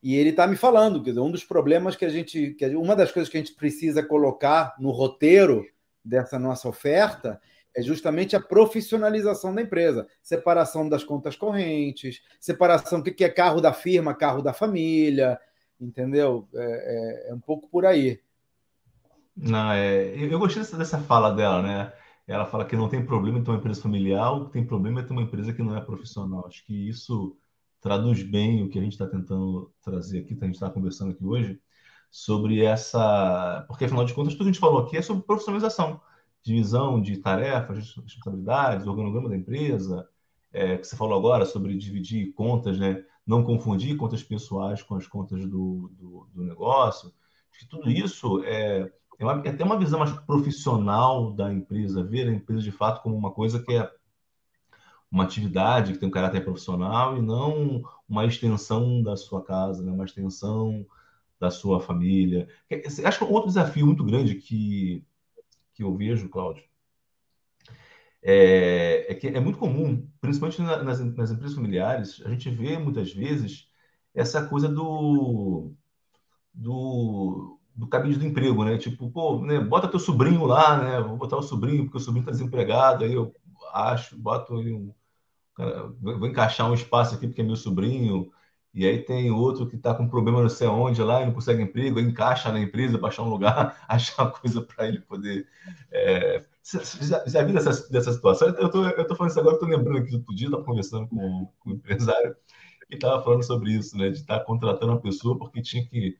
E 0.00 0.16
ele 0.16 0.30
está 0.30 0.46
me 0.46 0.56
falando, 0.56 1.00
dizer, 1.00 1.20
um 1.20 1.30
dos 1.30 1.44
problemas 1.44 1.96
que 1.96 2.04
a 2.04 2.08
gente, 2.08 2.54
que 2.54 2.66
uma 2.76 2.94
das 2.94 3.10
coisas 3.10 3.28
que 3.28 3.36
a 3.36 3.40
gente 3.40 3.54
precisa 3.54 4.02
colocar 4.02 4.74
no 4.78 4.90
roteiro 4.90 5.64
dessa 6.04 6.38
nossa 6.38 6.68
oferta 6.68 7.40
é 7.74 7.82
justamente 7.82 8.36
a 8.36 8.40
profissionalização 8.40 9.54
da 9.54 9.62
empresa, 9.62 10.06
separação 10.22 10.88
das 10.88 11.02
contas 11.02 11.36
correntes, 11.36 12.22
separação 12.38 13.00
do 13.00 13.12
que 13.12 13.24
é 13.24 13.28
carro 13.30 13.60
da 13.60 13.72
firma, 13.72 14.14
carro 14.14 14.42
da 14.42 14.52
família, 14.52 15.38
entendeu? 15.80 16.48
É, 16.54 17.28
é, 17.28 17.30
é 17.30 17.34
um 17.34 17.40
pouco 17.40 17.68
por 17.68 17.86
aí. 17.86 18.20
Não, 19.34 19.72
é, 19.72 20.14
eu 20.16 20.38
gostei 20.38 20.62
dessa 20.78 20.98
fala 20.98 21.30
dela, 21.34 21.62
né? 21.62 21.92
ela 22.26 22.46
fala 22.46 22.64
que 22.64 22.76
não 22.76 22.88
tem 22.88 23.04
problema 23.04 23.38
em 23.38 23.44
ter 23.44 23.50
uma 23.50 23.58
empresa 23.58 23.82
familiar, 23.82 24.32
o 24.32 24.46
que 24.46 24.52
tem 24.52 24.64
problema 24.64 25.00
é 25.00 25.02
ter 25.02 25.12
uma 25.12 25.22
empresa 25.22 25.52
que 25.52 25.62
não 25.62 25.76
é 25.76 25.80
profissional. 25.80 26.46
Acho 26.46 26.64
que 26.64 26.88
isso 26.88 27.36
traduz 27.80 28.22
bem 28.22 28.62
o 28.62 28.68
que 28.68 28.78
a 28.78 28.82
gente 28.82 28.92
está 28.92 29.06
tentando 29.06 29.72
trazer 29.82 30.20
aqui, 30.20 30.36
que 30.36 30.44
a 30.44 30.46
gente 30.46 30.54
está 30.54 30.70
conversando 30.70 31.12
aqui 31.12 31.24
hoje, 31.24 31.60
sobre 32.12 32.62
essa. 32.62 33.64
Porque, 33.66 33.86
afinal 33.86 34.04
de 34.04 34.12
contas, 34.12 34.34
tudo 34.34 34.44
que 34.44 34.50
a 34.50 34.52
gente 34.52 34.60
falou 34.60 34.80
aqui 34.80 34.98
é 34.98 35.02
sobre 35.02 35.24
profissionalização, 35.24 35.98
divisão 36.42 37.00
de 37.00 37.16
tarefas, 37.16 37.96
responsabilidades, 37.96 38.86
organograma 38.86 39.30
da 39.30 39.36
empresa, 39.36 40.06
é, 40.52 40.76
que 40.76 40.86
você 40.86 40.94
falou 40.94 41.18
agora 41.18 41.46
sobre 41.46 41.74
dividir 41.74 42.34
contas, 42.34 42.78
né? 42.78 43.02
não 43.26 43.42
confundir 43.42 43.96
contas 43.96 44.22
pessoais 44.22 44.82
com 44.82 44.94
as 44.96 45.06
contas 45.06 45.40
do, 45.46 45.90
do, 45.98 46.28
do 46.34 46.44
negócio. 46.44 47.10
Acho 47.50 47.60
que 47.60 47.68
tudo 47.68 47.90
isso 47.90 48.42
é, 48.44 48.92
é, 49.18 49.24
uma, 49.24 49.42
é 49.42 49.64
uma 49.64 49.78
visão 49.78 49.98
mais 49.98 50.12
profissional 50.12 51.32
da 51.32 51.50
empresa, 51.50 52.02
ver 52.04 52.28
a 52.28 52.32
empresa 52.32 52.62
de 52.62 52.72
fato 52.72 53.02
como 53.02 53.16
uma 53.16 53.30
coisa 53.30 53.62
que 53.62 53.72
é 53.72 53.90
uma 55.10 55.24
atividade 55.24 55.92
que 55.92 55.98
tem 55.98 56.08
um 56.08 56.12
caráter 56.12 56.42
profissional 56.44 57.16
e 57.16 57.22
não 57.22 57.82
uma 58.08 58.26
extensão 58.26 59.02
da 59.02 59.16
sua 59.16 59.42
casa, 59.42 59.82
né? 59.82 59.92
uma 59.92 60.04
extensão 60.04 60.84
da 61.42 61.50
sua 61.50 61.80
família. 61.80 62.48
Acho 63.04 63.18
que 63.18 63.24
outro 63.24 63.48
desafio 63.48 63.84
muito 63.84 64.04
grande 64.04 64.36
que, 64.36 65.04
que 65.74 65.82
eu 65.82 65.92
vejo, 65.96 66.28
Cláudio, 66.28 66.62
é, 68.22 69.06
é, 69.10 69.14
que 69.16 69.26
é 69.26 69.40
muito 69.40 69.58
comum, 69.58 70.08
principalmente 70.20 70.62
nas, 70.62 70.84
nas, 70.84 71.00
empresas 71.00 71.52
familiares, 71.52 72.22
a 72.24 72.28
gente 72.28 72.48
vê 72.48 72.78
muitas 72.78 73.12
vezes 73.12 73.66
essa 74.14 74.46
coisa 74.46 74.68
do, 74.68 75.72
do, 76.54 77.58
do 77.74 77.88
cabide 77.88 78.20
do 78.20 78.26
emprego, 78.26 78.64
né? 78.64 78.78
Tipo, 78.78 79.10
pô, 79.10 79.40
né, 79.40 79.58
bota 79.58 79.88
teu 79.88 79.98
sobrinho 79.98 80.44
lá, 80.44 80.78
né? 80.80 81.00
Vou 81.00 81.16
botar 81.16 81.38
o 81.38 81.42
sobrinho, 81.42 81.84
porque 81.86 81.96
o 81.96 82.00
sobrinho 82.00 82.22
está 82.22 82.30
desempregado, 82.30 83.02
aí 83.02 83.14
eu 83.14 83.34
acho, 83.74 84.16
boto 84.16 84.54
um. 84.54 84.94
vou 86.00 86.28
encaixar 86.28 86.70
um 86.70 86.74
espaço 86.74 87.16
aqui 87.16 87.26
porque 87.26 87.40
é 87.40 87.44
meu 87.44 87.56
sobrinho, 87.56 88.30
e 88.74 88.86
aí 88.86 88.98
tem 89.02 89.30
outro 89.30 89.66
que 89.68 89.76
está 89.76 89.94
com 89.94 90.08
problema 90.08 90.40
não 90.40 90.48
sei 90.48 90.66
onde 90.66 91.02
lá 91.02 91.22
e 91.22 91.26
não 91.26 91.32
consegue 91.34 91.62
emprego, 91.62 92.00
encaixa 92.00 92.50
na 92.50 92.60
empresa 92.60 92.98
achar 93.04 93.22
um 93.22 93.28
lugar, 93.28 93.76
achar 93.86 94.30
coisa 94.32 94.62
para 94.62 94.88
ele 94.88 95.00
poder. 95.00 95.46
É... 95.90 96.44
Já, 96.64 97.26
já 97.26 97.42
vi 97.42 97.52
dessa, 97.52 97.90
dessa 97.90 98.12
situação? 98.12 98.48
Eu 98.48 98.70
tô, 98.70 98.86
eu 98.86 99.06
tô 99.06 99.16
falando 99.16 99.30
isso 99.30 99.40
agora, 99.40 99.56
estou 99.56 99.68
lembrando 99.68 99.98
aqui 99.98 100.10
do 100.10 100.18
outro 100.18 100.34
dia, 100.34 100.50
conversando 100.50 101.08
com, 101.08 101.50
com 101.58 101.70
um 101.70 101.72
empresário 101.74 102.36
que 102.88 102.94
estava 102.94 103.22
falando 103.22 103.42
sobre 103.42 103.72
isso, 103.72 103.96
né? 103.96 104.10
De 104.10 104.18
estar 104.18 104.38
tá 104.38 104.44
contratando 104.44 104.92
uma 104.92 105.00
pessoa 105.00 105.38
porque 105.38 105.60
tinha 105.62 105.84
que. 105.86 106.18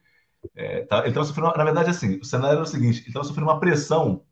É, 0.54 0.82
tá, 0.82 1.00
ele 1.00 1.08
estava 1.08 1.26
sofrendo, 1.26 1.56
na 1.56 1.64
verdade, 1.64 1.90
assim, 1.90 2.18
o 2.18 2.24
cenário 2.24 2.54
era 2.56 2.62
o 2.62 2.66
seguinte: 2.66 3.00
ele 3.00 3.08
estava 3.08 3.24
sofrendo 3.24 3.48
uma 3.48 3.60
pressão 3.60 4.24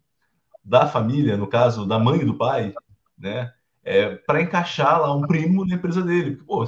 da 0.65 0.87
família, 0.87 1.37
no 1.37 1.47
caso 1.47 1.87
da 1.87 1.99
mãe 1.99 2.21
e 2.21 2.25
do 2.25 2.37
pai, 2.37 2.75
né? 3.19 3.53
É, 3.83 4.17
para 4.17 4.43
encaixar 4.43 5.01
lá 5.01 5.15
um 5.15 5.23
primo 5.23 5.65
na 5.67 5.77
empresa 5.77 6.03
dele. 6.03 6.37
Porque, 6.37 6.47
pô, 6.47 6.65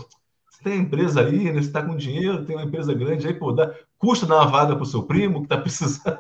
tem 0.62 0.80
empresa 0.80 1.20
aí, 1.22 1.44
né? 1.44 1.54
Você 1.54 1.68
está 1.68 1.82
com 1.82 1.96
dinheiro, 1.96 2.44
tem 2.44 2.56
uma 2.56 2.64
empresa 2.64 2.92
grande 2.92 3.26
aí, 3.26 3.34
pô, 3.34 3.52
dá, 3.52 3.74
custa 3.98 4.26
dar 4.26 4.36
uma 4.36 4.50
vaga 4.50 4.74
para 4.74 4.82
o 4.82 4.86
seu 4.86 5.04
primo 5.04 5.40
que 5.40 5.46
está 5.46 5.58
precisando. 5.58 6.18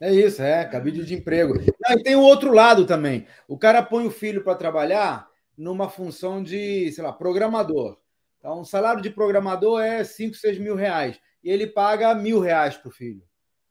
É 0.00 0.12
isso, 0.12 0.42
é, 0.42 0.64
cabide 0.64 1.04
de 1.04 1.14
emprego. 1.14 1.54
Não, 1.54 1.96
e 1.96 2.02
tem 2.02 2.16
o 2.16 2.22
outro 2.22 2.52
lado 2.52 2.84
também. 2.84 3.24
O 3.46 3.56
cara 3.56 3.80
põe 3.80 4.04
o 4.04 4.10
filho 4.10 4.42
para 4.42 4.56
trabalhar 4.56 5.28
numa 5.56 5.88
função 5.88 6.42
de, 6.42 6.90
sei 6.90 7.04
lá, 7.04 7.12
programador. 7.12 7.98
Então, 8.38 8.62
um 8.62 8.64
salário 8.64 9.00
de 9.00 9.10
programador 9.10 9.80
é 9.80 10.02
5, 10.02 10.34
6 10.34 10.58
mil 10.58 10.74
reais. 10.74 11.20
E 11.44 11.48
ele 11.48 11.68
paga 11.68 12.12
mil 12.16 12.40
reais 12.40 12.76
para 12.76 12.88
o 12.88 12.92
filho, 12.92 13.22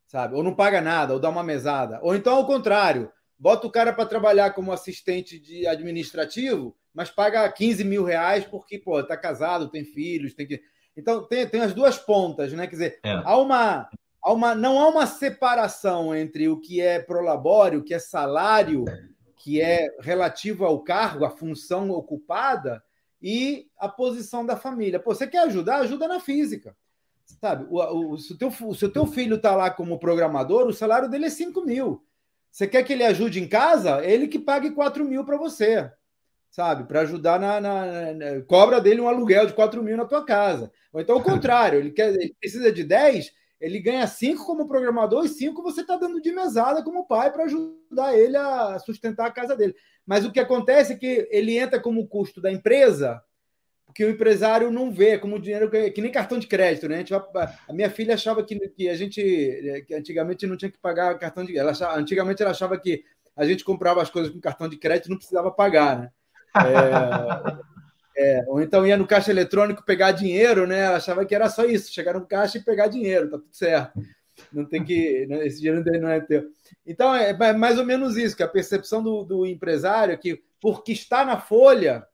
sabe? 0.07 0.33
Ou 0.33 0.41
não 0.41 0.55
paga 0.55 0.79
nada, 0.79 1.13
ou 1.13 1.19
dá 1.19 1.27
uma 1.27 1.43
mesada. 1.43 1.99
Ou 2.01 2.15
então, 2.15 2.37
ao 2.37 2.47
contrário, 2.47 3.11
bota 3.37 3.67
o 3.67 3.71
cara 3.71 3.91
para 3.91 4.05
trabalhar 4.05 4.51
como 4.51 4.71
assistente 4.71 5.37
de 5.37 5.67
administrativo 5.67 6.73
mas 6.93 7.09
paga 7.09 7.49
15 7.49 7.83
mil 7.83 8.03
reais 8.03 8.45
porque, 8.45 8.77
pô, 8.77 9.01
tá 9.03 9.15
casado, 9.15 9.69
tem 9.69 9.85
filhos, 9.85 10.33
tem 10.33 10.47
que. 10.47 10.61
Então 10.95 11.25
tem, 11.25 11.47
tem 11.47 11.61
as 11.61 11.73
duas 11.73 11.97
pontas, 11.97 12.51
né? 12.53 12.67
Quer 12.67 12.71
dizer, 12.71 12.99
é. 13.03 13.21
há 13.23 13.37
uma. 13.37 13.89
Há 14.23 14.33
uma, 14.33 14.53
não 14.53 14.79
há 14.79 14.87
uma 14.87 15.07
separação 15.07 16.15
entre 16.15 16.47
o 16.47 16.59
que 16.59 16.79
é 16.79 16.99
prolabório, 16.99 17.79
o 17.79 17.83
que 17.83 17.91
é 17.91 17.97
salário, 17.97 18.85
que 19.35 19.59
é 19.59 19.87
relativo 19.99 20.63
ao 20.63 20.83
cargo, 20.83 21.25
à 21.25 21.31
função 21.31 21.89
ocupada, 21.89 22.83
e 23.19 23.65
a 23.79 23.89
posição 23.89 24.45
da 24.45 24.55
família. 24.55 24.99
Pô, 24.99 25.15
você 25.15 25.25
quer 25.25 25.39
ajudar? 25.45 25.77
Ajuda 25.77 26.07
na 26.07 26.19
física. 26.19 26.77
Sabe, 27.25 27.65
o, 27.67 28.11
o, 28.11 28.17
se, 28.19 28.33
o 28.33 28.37
teu, 28.37 28.51
se 28.51 28.85
o 28.85 28.91
teu 28.91 29.07
filho 29.07 29.37
está 29.37 29.55
lá 29.55 29.71
como 29.71 29.97
programador, 29.97 30.67
o 30.67 30.73
salário 30.73 31.09
dele 31.09 31.25
é 31.25 31.29
5 31.31 31.65
mil. 31.65 32.05
Você 32.51 32.67
quer 32.67 32.83
que 32.83 32.93
ele 32.93 33.03
ajude 33.03 33.41
em 33.41 33.47
casa? 33.47 34.05
Ele 34.05 34.27
que 34.27 34.37
pague 34.37 34.69
4 34.69 35.03
mil 35.03 35.25
para 35.25 35.37
você 35.37 35.91
sabe? 36.51 36.83
Para 36.83 37.01
ajudar 37.01 37.39
na, 37.39 37.59
na, 37.61 38.13
na, 38.13 38.41
Cobra 38.41 38.79
dele 38.79 39.01
um 39.01 39.07
aluguel 39.07 39.47
de 39.47 39.53
4 39.53 39.81
mil 39.81 39.97
na 39.97 40.05
tua 40.05 40.23
casa. 40.23 40.71
Ou 40.93 40.99
então 41.01 41.17
o 41.17 41.23
contrário, 41.23 41.79
ele, 41.79 41.91
quer, 41.91 42.13
ele 42.13 42.35
precisa 42.39 42.71
de 42.71 42.83
10, 42.83 43.31
ele 43.59 43.79
ganha 43.79 44.05
5 44.05 44.45
como 44.45 44.67
programador 44.67 45.25
e 45.25 45.29
5 45.29 45.63
você 45.63 45.81
está 45.81 45.95
dando 45.95 46.21
de 46.21 46.31
mesada 46.31 46.83
como 46.83 47.07
pai 47.07 47.31
para 47.31 47.45
ajudar 47.45 48.15
ele 48.17 48.35
a 48.35 48.77
sustentar 48.79 49.27
a 49.27 49.31
casa 49.31 49.55
dele. 49.55 49.73
Mas 50.05 50.25
o 50.25 50.31
que 50.31 50.39
acontece 50.39 50.93
é 50.93 50.97
que 50.97 51.27
ele 51.31 51.57
entra 51.57 51.79
como 51.79 52.07
custo 52.07 52.41
da 52.41 52.51
empresa, 52.51 53.23
porque 53.85 54.03
o 54.03 54.09
empresário 54.09 54.69
não 54.71 54.91
vê 54.91 55.17
como 55.17 55.39
dinheiro 55.39 55.69
que, 55.69 55.91
que 55.91 56.01
nem 56.01 56.11
cartão 56.11 56.37
de 56.37 56.47
crédito, 56.47 56.89
né? 56.89 56.95
A, 56.95 56.97
gente, 56.99 57.13
a 57.13 57.73
minha 57.73 57.89
filha 57.89 58.15
achava 58.15 58.43
que, 58.43 58.57
que 58.69 58.89
a 58.89 58.95
gente 58.95 59.21
que 59.87 59.93
antigamente 59.93 60.45
não 60.47 60.57
tinha 60.57 60.71
que 60.71 60.77
pagar 60.77 61.17
cartão 61.17 61.45
de 61.45 61.57
ela 61.57 61.71
achava, 61.71 61.97
antigamente 61.97 62.41
ela 62.41 62.51
achava 62.51 62.77
que 62.77 63.05
a 63.35 63.45
gente 63.45 63.63
comprava 63.63 64.01
as 64.01 64.09
coisas 64.09 64.31
com 64.33 64.39
cartão 64.41 64.67
de 64.67 64.77
crédito 64.77 65.05
e 65.05 65.09
não 65.11 65.17
precisava 65.17 65.51
pagar, 65.51 65.97
né? 65.97 66.11
É, 66.55 68.39
é, 68.39 68.45
ou 68.47 68.61
então 68.61 68.85
ia 68.85 68.97
no 68.97 69.07
caixa 69.07 69.31
eletrônico 69.31 69.83
pegar 69.83 70.11
dinheiro, 70.11 70.67
né? 70.67 70.87
Achava 70.87 71.25
que 71.25 71.33
era 71.33 71.49
só 71.49 71.65
isso, 71.65 71.93
chegar 71.93 72.13
no 72.13 72.25
caixa 72.25 72.57
e 72.57 72.63
pegar 72.63 72.87
dinheiro, 72.87 73.29
tá 73.29 73.37
tudo 73.37 73.53
certo. 73.53 73.99
Não 74.51 74.65
tem 74.65 74.83
que. 74.83 75.25
Né, 75.27 75.45
esse 75.45 75.61
dinheiro 75.61 75.83
não 75.99 76.09
é 76.09 76.19
teu. 76.19 76.49
Então, 76.85 77.13
é 77.13 77.53
mais 77.53 77.77
ou 77.77 77.85
menos 77.85 78.17
isso, 78.17 78.35
que 78.35 78.43
a 78.43 78.47
percepção 78.47 79.01
do, 79.03 79.23
do 79.23 79.45
empresário 79.45 80.13
é 80.13 80.17
que, 80.17 80.41
porque 80.59 80.91
está 80.91 81.23
na 81.23 81.39
folha, 81.39 82.05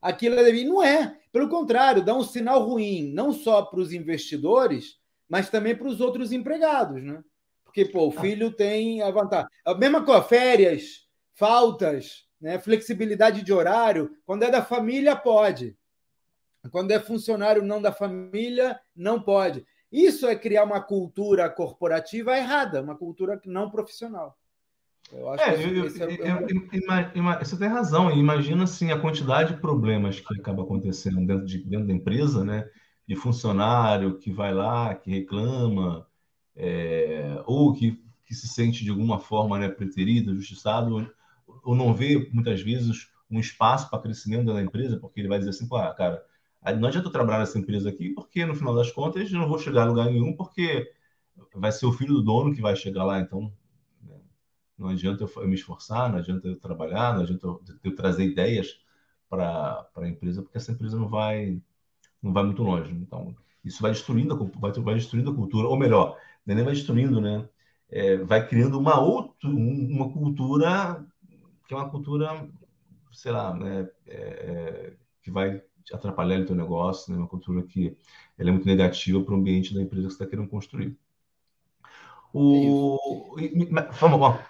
aquilo 0.00 0.36
é 0.36 0.52
não 0.64 0.82
é. 0.82 1.16
Pelo 1.32 1.48
contrário, 1.48 2.04
dá 2.04 2.14
um 2.14 2.24
sinal 2.24 2.62
ruim, 2.64 3.12
não 3.12 3.32
só 3.32 3.62
para 3.62 3.80
os 3.80 3.92
investidores, 3.92 4.98
mas 5.28 5.48
também 5.48 5.76
para 5.76 5.88
os 5.88 6.00
outros 6.00 6.32
empregados, 6.32 7.02
né? 7.02 7.22
Porque, 7.64 7.84
pô, 7.84 8.08
o 8.08 8.12
filho 8.12 8.50
tem 8.50 9.00
a 9.00 9.10
vantagem. 9.12 9.48
A 9.64 9.74
mesma 9.74 10.04
coisa, 10.04 10.22
férias, 10.22 11.06
faltas, 11.34 12.24
né? 12.40 12.58
Flexibilidade 12.58 13.42
de 13.42 13.52
horário. 13.52 14.16
Quando 14.24 14.44
é 14.44 14.50
da 14.50 14.62
família, 14.62 15.14
pode. 15.14 15.76
Quando 16.70 16.90
é 16.90 17.00
funcionário 17.00 17.62
não 17.62 17.80
da 17.80 17.92
família, 17.92 18.78
não 18.94 19.20
pode. 19.20 19.64
Isso 19.90 20.26
é 20.26 20.36
criar 20.36 20.64
uma 20.64 20.80
cultura 20.80 21.48
corporativa 21.50 22.36
errada, 22.36 22.82
uma 22.82 22.96
cultura 22.96 23.40
não 23.44 23.70
profissional. 23.70 24.36
Eu 25.12 25.28
acho 25.30 25.42
é, 25.42 25.56
que 25.56 25.62
eu, 25.62 25.86
esse 25.86 26.02
é, 26.02 26.06
eu, 26.06 26.46
eu, 27.14 27.38
você 27.38 27.58
tem 27.58 27.68
razão. 27.68 28.10
Imagina 28.12 28.64
assim, 28.64 28.92
a 28.92 29.00
quantidade 29.00 29.54
de 29.54 29.60
problemas 29.60 30.20
que 30.20 30.40
acaba 30.40 30.62
acontecendo 30.62 31.26
dentro, 31.26 31.44
de, 31.44 31.58
dentro 31.64 31.86
da 31.86 31.92
empresa, 31.92 32.44
né? 32.44 32.68
De 33.08 33.16
funcionário 33.16 34.18
que 34.18 34.30
vai 34.30 34.54
lá, 34.54 34.94
que 34.94 35.10
reclama, 35.10 36.06
é, 36.54 37.42
ou 37.46 37.72
que, 37.72 38.00
que 38.24 38.34
se 38.34 38.46
sente 38.46 38.84
de 38.84 38.90
alguma 38.90 39.18
forma 39.18 39.58
né, 39.58 39.68
preterido, 39.68 40.36
justiçado 40.36 41.10
ou 41.62 41.74
não 41.74 41.94
vê, 41.94 42.28
muitas 42.32 42.60
vezes, 42.60 43.10
um 43.30 43.38
espaço 43.38 43.88
para 43.88 44.00
crescimento 44.00 44.52
da 44.52 44.62
empresa, 44.62 44.98
porque 44.98 45.20
ele 45.20 45.28
vai 45.28 45.38
dizer 45.38 45.50
assim, 45.50 45.68
ah, 45.72 45.94
cara, 45.94 46.24
não 46.78 46.88
adianta 46.88 47.08
eu 47.08 47.12
trabalhar 47.12 47.38
nessa 47.38 47.58
empresa 47.58 47.88
aqui, 47.88 48.10
porque 48.10 48.44
no 48.44 48.54
final 48.54 48.74
das 48.74 48.90
contas 48.90 49.32
eu 49.32 49.38
não 49.38 49.48
vou 49.48 49.58
chegar 49.58 49.82
a 49.82 49.86
lugar 49.86 50.06
nenhum, 50.06 50.34
porque 50.36 50.92
vai 51.54 51.72
ser 51.72 51.86
o 51.86 51.92
filho 51.92 52.14
do 52.14 52.22
dono 52.22 52.54
que 52.54 52.60
vai 52.60 52.76
chegar 52.76 53.04
lá, 53.04 53.20
então 53.20 53.52
né, 54.02 54.16
não 54.76 54.88
adianta 54.88 55.24
eu 55.24 55.48
me 55.48 55.54
esforçar, 55.54 56.10
não 56.10 56.18
adianta 56.18 56.48
eu 56.48 56.58
trabalhar, 56.58 57.14
não 57.14 57.22
adianta 57.22 57.46
eu, 57.46 57.62
eu 57.82 57.94
trazer 57.94 58.24
ideias 58.24 58.80
para 59.28 59.86
a 59.96 60.08
empresa, 60.08 60.42
porque 60.42 60.58
essa 60.58 60.72
empresa 60.72 60.98
não 60.98 61.08
vai 61.08 61.60
não 62.22 62.32
vai 62.32 62.44
muito 62.44 62.62
longe. 62.62 62.92
Então, 62.92 63.34
isso 63.64 63.80
vai 63.80 63.92
destruindo 63.92 64.34
a, 64.34 64.58
vai, 64.58 64.72
vai 64.72 64.94
destruindo 64.94 65.30
a 65.30 65.34
cultura, 65.34 65.68
ou 65.68 65.78
melhor, 65.78 66.18
nem 66.44 66.62
vai 66.62 66.74
destruindo, 66.74 67.20
né? 67.20 67.48
É, 67.88 68.18
vai 68.18 68.46
criando 68.46 68.78
uma 68.78 69.00
outra, 69.00 69.48
uma 69.48 70.10
cultura 70.12 71.04
que 71.70 71.74
é 71.74 71.76
uma 71.76 71.88
cultura, 71.88 72.48
sei 73.12 73.30
lá, 73.30 73.54
né, 73.54 73.88
é, 74.08 74.16
é 74.16 74.92
que 75.22 75.30
vai 75.30 75.62
atrapalhar 75.92 76.40
o 76.40 76.44
teu 76.44 76.56
negócio, 76.56 77.12
né, 77.12 77.18
uma 77.18 77.28
cultura 77.28 77.62
que 77.62 77.96
ela 78.36 78.48
é 78.48 78.52
muito 78.52 78.66
negativa 78.66 79.22
para 79.22 79.32
o 79.32 79.36
ambiente 79.36 79.72
da 79.72 79.80
empresa 79.80 80.08
que 80.08 80.12
você 80.12 80.24
está 80.24 80.26
querendo 80.26 80.48
construir. 80.48 80.98
O... 82.34 83.36
Vamos, 84.00 84.18
vamos. 84.18 84.40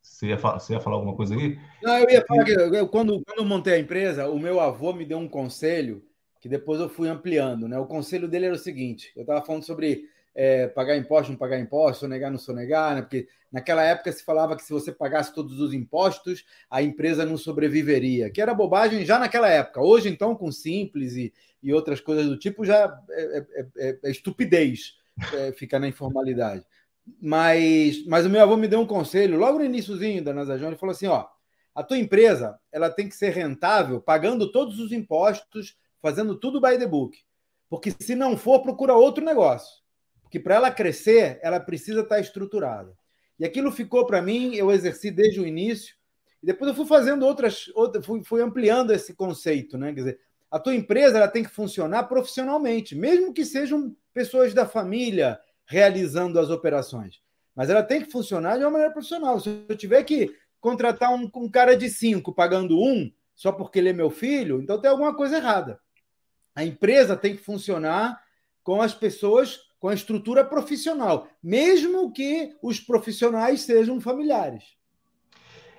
Você 0.00 0.28
ia, 0.28 0.38
falar, 0.38 0.58
você 0.58 0.72
ia 0.72 0.80
falar 0.80 0.96
alguma 0.96 1.14
coisa 1.14 1.34
aí? 1.34 1.58
Não, 1.82 1.98
eu 1.98 2.08
ia 2.08 2.24
falar 2.24 2.44
que 2.44 2.52
eu, 2.52 2.88
quando, 2.88 3.22
quando 3.22 3.38
eu 3.38 3.44
montei 3.44 3.74
a 3.74 3.78
empresa, 3.78 4.30
o 4.30 4.38
meu 4.38 4.58
avô 4.58 4.94
me 4.94 5.04
deu 5.04 5.18
um 5.18 5.28
conselho 5.28 6.02
que 6.40 6.48
depois 6.48 6.80
eu 6.80 6.88
fui 6.88 7.10
ampliando. 7.10 7.68
Né? 7.68 7.78
O 7.78 7.84
conselho 7.84 8.26
dele 8.26 8.46
era 8.46 8.54
o 8.54 8.58
seguinte: 8.58 9.12
eu 9.14 9.20
estava 9.22 9.44
falando 9.44 9.64
sobre 9.64 10.08
é, 10.34 10.66
pagar 10.68 10.96
imposto, 10.96 11.30
não 11.30 11.38
pagar 11.38 11.58
imposto, 11.58 12.00
sonegar, 12.00 12.30
não 12.30 12.38
sonegar, 12.38 12.94
né? 12.94 13.02
porque 13.02 13.28
naquela 13.50 13.82
época 13.82 14.10
se 14.12 14.24
falava 14.24 14.56
que 14.56 14.62
se 14.62 14.72
você 14.72 14.90
pagasse 14.90 15.34
todos 15.34 15.60
os 15.60 15.74
impostos, 15.74 16.44
a 16.70 16.82
empresa 16.82 17.26
não 17.26 17.36
sobreviveria, 17.36 18.30
que 18.30 18.40
era 18.40 18.54
bobagem 18.54 19.04
já 19.04 19.18
naquela 19.18 19.48
época. 19.48 19.82
Hoje, 19.82 20.08
então, 20.08 20.34
com 20.34 20.50
Simples 20.50 21.14
e, 21.14 21.32
e 21.62 21.72
outras 21.72 22.00
coisas 22.00 22.26
do 22.26 22.38
tipo, 22.38 22.64
já 22.64 22.98
é, 23.10 23.22
é, 23.22 23.66
é, 23.76 23.98
é 24.04 24.10
estupidez 24.10 24.96
é, 25.34 25.52
ficar 25.52 25.78
na 25.78 25.88
informalidade. 25.88 26.64
Mas, 27.20 28.06
mas 28.06 28.24
o 28.24 28.30
meu 28.30 28.40
avô 28.40 28.56
me 28.56 28.68
deu 28.68 28.80
um 28.80 28.86
conselho, 28.86 29.38
logo 29.38 29.58
no 29.58 29.64
iníciozinho 29.64 30.22
da 30.22 30.32
Nasajão, 30.32 30.68
ele 30.68 30.78
falou 30.78 30.92
assim, 30.92 31.06
ó, 31.06 31.26
a 31.74 31.82
tua 31.82 31.98
empresa 31.98 32.58
ela 32.70 32.90
tem 32.90 33.08
que 33.08 33.16
ser 33.16 33.30
rentável 33.30 34.00
pagando 34.00 34.50
todos 34.52 34.78
os 34.78 34.92
impostos, 34.92 35.76
fazendo 36.00 36.36
tudo 36.36 36.60
by 36.60 36.78
the 36.78 36.86
book. 36.86 37.18
Porque 37.68 37.90
se 37.90 38.14
não 38.14 38.36
for, 38.36 38.60
procura 38.60 38.94
outro 38.94 39.24
negócio. 39.24 39.82
Porque 40.32 40.40
para 40.40 40.54
ela 40.54 40.70
crescer, 40.70 41.38
ela 41.42 41.60
precisa 41.60 42.00
estar 42.00 42.14
tá 42.14 42.20
estruturada. 42.20 42.96
E 43.38 43.44
aquilo 43.44 43.70
ficou 43.70 44.06
para 44.06 44.22
mim, 44.22 44.54
eu 44.54 44.72
exerci 44.72 45.10
desde 45.10 45.38
o 45.38 45.46
início. 45.46 45.94
E 46.42 46.46
depois 46.46 46.70
eu 46.70 46.74
fui 46.74 46.86
fazendo 46.86 47.26
outras, 47.26 47.70
outras 47.74 48.06
fui, 48.06 48.24
fui 48.24 48.40
ampliando 48.40 48.94
esse 48.94 49.12
conceito, 49.12 49.76
né? 49.76 49.88
Quer 49.92 50.00
dizer, 50.00 50.20
a 50.50 50.58
tua 50.58 50.74
empresa 50.74 51.18
ela 51.18 51.28
tem 51.28 51.44
que 51.44 51.50
funcionar 51.50 52.04
profissionalmente, 52.04 52.96
mesmo 52.96 53.34
que 53.34 53.44
sejam 53.44 53.94
pessoas 54.14 54.54
da 54.54 54.64
família 54.64 55.38
realizando 55.66 56.40
as 56.40 56.48
operações. 56.48 57.20
Mas 57.54 57.68
ela 57.68 57.82
tem 57.82 58.00
que 58.00 58.10
funcionar 58.10 58.56
de 58.56 58.64
uma 58.64 58.70
maneira 58.70 58.90
profissional. 58.90 59.38
Se 59.38 59.66
eu 59.68 59.76
tiver 59.76 60.02
que 60.02 60.34
contratar 60.62 61.12
um, 61.12 61.30
um 61.36 61.50
cara 61.50 61.76
de 61.76 61.90
cinco 61.90 62.32
pagando 62.32 62.80
um, 62.80 63.12
só 63.34 63.52
porque 63.52 63.80
ele 63.80 63.90
é 63.90 63.92
meu 63.92 64.08
filho, 64.08 64.62
então 64.62 64.80
tem 64.80 64.90
alguma 64.90 65.14
coisa 65.14 65.36
errada. 65.36 65.78
A 66.54 66.64
empresa 66.64 67.18
tem 67.18 67.36
que 67.36 67.42
funcionar 67.42 68.18
com 68.62 68.80
as 68.80 68.94
pessoas, 68.94 69.60
com 69.82 69.88
a 69.88 69.94
estrutura 69.94 70.44
profissional, 70.44 71.26
mesmo 71.42 72.12
que 72.12 72.54
os 72.62 72.78
profissionais 72.78 73.62
sejam 73.62 74.00
familiares. 74.00 74.76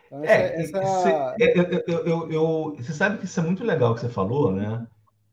Então, 0.07 0.25
é, 0.25 0.61
essa... 0.61 0.83
Cê, 1.01 1.09
é, 1.41 1.57
eu, 1.57 2.03
eu, 2.05 2.31
eu, 2.31 2.75
você 2.75 2.91
sabe 2.91 3.17
que 3.17 3.23
isso 3.23 3.39
é 3.39 3.43
muito 3.43 3.63
legal 3.63 3.95
que 3.95 4.01
você 4.01 4.09
falou, 4.09 4.51
né? 4.51 4.85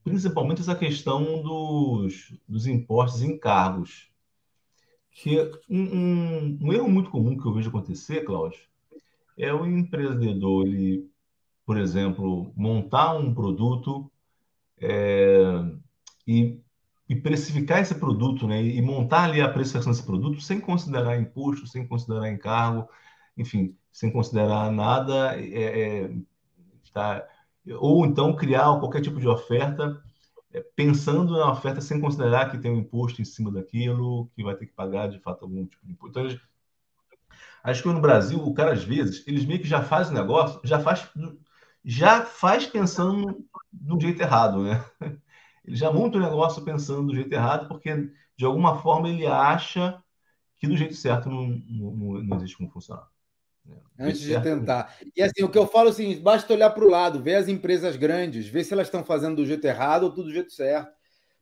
Principalmente 0.05 0.61
essa 0.61 0.77
questão 0.77 1.43
dos, 1.43 2.33
dos 2.49 2.69
impostos 2.69 3.23
em 3.23 3.37
cargos. 3.37 4.09
Que 5.11 5.41
um, 5.69 5.81
um, 5.81 6.59
um 6.63 6.73
erro 6.73 6.89
muito 6.89 7.11
comum 7.11 7.37
que 7.37 7.45
eu 7.45 7.53
vejo 7.53 7.71
acontecer, 7.71 8.23
Cláudio, 8.23 8.61
é 9.37 9.53
o 9.53 9.67
empreendedor, 9.67 10.69
ele, 10.69 11.11
por 11.67 11.77
exemplo, 11.77 12.53
montar 12.55 13.15
um 13.15 13.35
produto 13.35 14.09
é, 14.81 15.43
e, 16.25 16.61
e, 17.11 17.17
precificar 17.17 17.81
esse 17.81 17.95
produto, 17.95 18.47
né, 18.47 18.63
e 18.63 18.81
montar 18.81 19.25
ali 19.25 19.41
a 19.41 19.49
precificação 19.49 19.93
desse 19.93 20.05
produto 20.05 20.41
sem 20.41 20.61
considerar 20.61 21.19
imposto, 21.21 21.67
sem 21.67 21.87
considerar 21.87 22.31
encargo, 22.31 22.89
enfim, 23.37 23.77
sem 23.93 24.11
considerar 24.13 24.71
nada, 24.71 25.35
é, 25.37 26.05
é, 26.05 26.11
tá, 26.93 27.27
ou 27.79 28.07
então 28.07 28.35
criar 28.37 28.79
qualquer 28.79 29.03
tipo 29.03 29.21
de 29.21 29.29
oferta 29.29 30.03
é, 30.53 30.61
pensando 30.75 31.33
na 31.33 31.53
oferta 31.53 31.81
sem 31.81 32.01
considerar 32.01 32.51
que 32.51 32.59
tem 32.59 32.71
um 32.71 32.79
imposto 32.79 33.21
em 33.21 33.25
cima 33.25 33.51
daquilo, 33.51 34.31
que 34.35 34.43
vai 34.43 34.55
ter 34.55 34.67
que 34.67 34.73
pagar 34.73 35.09
de 35.09 35.19
fato 35.21 35.45
algum 35.45 35.67
tipo 35.67 35.85
de 35.87 35.93
imposto. 35.93 36.19
Então, 36.19 36.41
Acho 37.63 37.83
que 37.83 37.89
no 37.89 38.01
Brasil, 38.01 38.39
o 38.39 38.55
cara, 38.55 38.73
às 38.73 38.85
vezes, 38.85 39.23
eles 39.27 39.45
meio 39.45 39.61
que 39.61 39.69
já 39.69 39.83
faz 39.83 40.09
o 40.11 40.15
negócio, 40.15 40.61
já 40.65 40.81
faz, 40.81 41.09
já 41.85 42.25
faz 42.25 42.67
pensando 42.67 43.47
do 43.71 44.01
jeito 44.01 44.21
errado, 44.23 44.63
né? 44.63 44.83
Ele 45.65 45.77
já 45.77 45.93
monta 45.93 46.19
o 46.19 46.21
negócio 46.21 46.63
pensando 46.65 47.09
do 47.09 47.15
jeito 47.15 47.33
errado, 47.33 47.69
porque 47.69 48.11
de 48.37 48.45
alguma 48.45 48.81
forma 48.81 49.09
ele 49.09 49.27
acha 49.27 50.03
que 50.57 50.67
do 50.67 50.77
jeito 50.77 50.95
certo 50.95 51.29
não, 51.29 51.49
não, 51.69 52.23
não 52.23 52.37
existe 52.37 52.57
como 52.57 52.71
funcionar. 52.71 53.09
Né? 53.65 53.77
Antes 53.99 54.21
de 54.21 54.41
tentar. 54.41 54.97
E 55.15 55.23
assim, 55.23 55.43
o 55.43 55.49
que 55.49 55.59
eu 55.59 55.67
falo 55.67 55.89
é 55.89 55.91
o 55.91 55.95
seguinte: 55.95 56.21
basta 56.21 56.53
olhar 56.53 56.71
para 56.71 56.85
o 56.85 56.91
lado, 56.91 57.23
ver 57.23 57.37
as 57.37 57.49
empresas 57.49 57.97
grandes, 57.97 58.47
ver 58.47 58.65
se 58.65 58.73
elas 58.73 58.87
estão 58.87 59.05
fazendo 59.05 59.37
do 59.37 59.47
jeito 59.47 59.65
errado 59.67 60.05
ou 60.05 60.11
tudo 60.11 60.25
do 60.25 60.33
jeito 60.33 60.53
certo. 60.53 60.91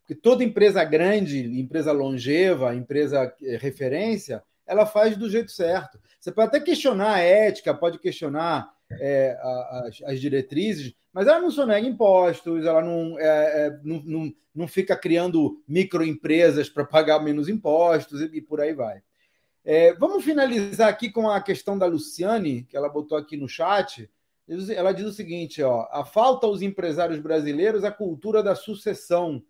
Porque 0.00 0.14
toda 0.14 0.44
empresa 0.44 0.82
grande, 0.84 1.60
empresa 1.60 1.92
longeva, 1.92 2.74
empresa 2.74 3.32
eh, 3.42 3.58
referência, 3.58 4.42
ela 4.66 4.86
faz 4.86 5.16
do 5.16 5.28
jeito 5.28 5.50
certo. 5.50 6.00
Você 6.18 6.32
pode 6.32 6.48
até 6.48 6.60
questionar 6.60 7.14
a 7.14 7.20
ética, 7.20 7.74
pode 7.74 7.98
questionar 7.98 8.72
é, 8.92 9.38
as, 9.86 10.02
as, 10.02 10.20
diretrizes, 10.20 10.94
mas 11.12 11.26
ela 11.26 11.40
não 11.40 11.50
sonega 11.50 11.86
impostos, 11.86 12.64
ela 12.64 12.82
não, 12.82 13.18
é, 13.18 13.66
é, 13.66 13.80
não, 13.82 14.02
não, 14.04 14.34
não, 14.54 14.68
fica 14.68 14.96
criando 14.96 15.62
microempresas 15.66 16.68
para 16.68 16.84
pagar 16.84 17.20
menos 17.20 17.48
impostos 17.48 18.20
e, 18.20 18.38
e 18.38 18.40
por 18.40 18.60
aí 18.60 18.72
vai. 18.72 19.02
É, 19.64 19.92
vamos 19.94 20.24
finalizar 20.24 20.88
aqui 20.88 21.10
com 21.10 21.28
a 21.28 21.40
questão 21.42 21.78
da 21.78 21.86
Luciane, 21.86 22.64
que 22.64 22.76
ela 22.76 22.88
botou 22.88 23.18
aqui 23.18 23.36
no 23.36 23.48
chat. 23.48 24.10
Ela 24.74 24.92
diz 24.92 25.06
o 25.06 25.12
seguinte: 25.12 25.62
ó, 25.62 25.86
a 25.90 26.04
falta 26.04 26.46
aos 26.46 26.62
empresários 26.62 27.18
brasileiros 27.18 27.84
a 27.84 27.90
cultura 27.90 28.42
da 28.42 28.54
sucessão, 28.54 29.42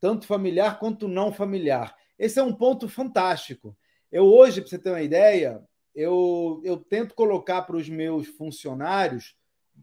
tanto 0.00 0.26
familiar 0.26 0.78
quanto 0.78 1.06
não 1.06 1.32
familiar. 1.32 1.94
Esse 2.18 2.38
é 2.38 2.42
um 2.42 2.54
ponto 2.54 2.88
fantástico. 2.88 3.76
Eu 4.10 4.24
hoje, 4.24 4.60
para 4.60 4.70
você 4.70 4.78
ter 4.78 4.90
uma 4.90 5.02
ideia, 5.02 5.62
eu, 6.00 6.60
eu 6.64 6.78
tento 6.78 7.14
colocar 7.14 7.62
para 7.62 7.76
os 7.76 7.88
meus 7.88 8.26
funcionários, 8.26 9.36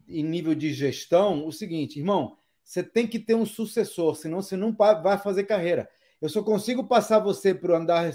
em 0.08 0.24
nível 0.24 0.54
de 0.54 0.72
gestão, 0.72 1.46
o 1.46 1.52
seguinte, 1.52 1.98
irmão, 1.98 2.36
você 2.64 2.82
tem 2.82 3.06
que 3.06 3.18
ter 3.18 3.34
um 3.34 3.46
sucessor, 3.46 4.16
senão 4.16 4.42
você 4.42 4.56
não 4.56 4.72
vai 4.72 5.16
fazer 5.18 5.44
carreira. 5.44 5.88
Eu 6.20 6.28
só 6.28 6.42
consigo 6.42 6.84
passar 6.84 7.20
você 7.20 7.54
para 7.54 7.72
o 7.72 7.76
andar 7.76 8.10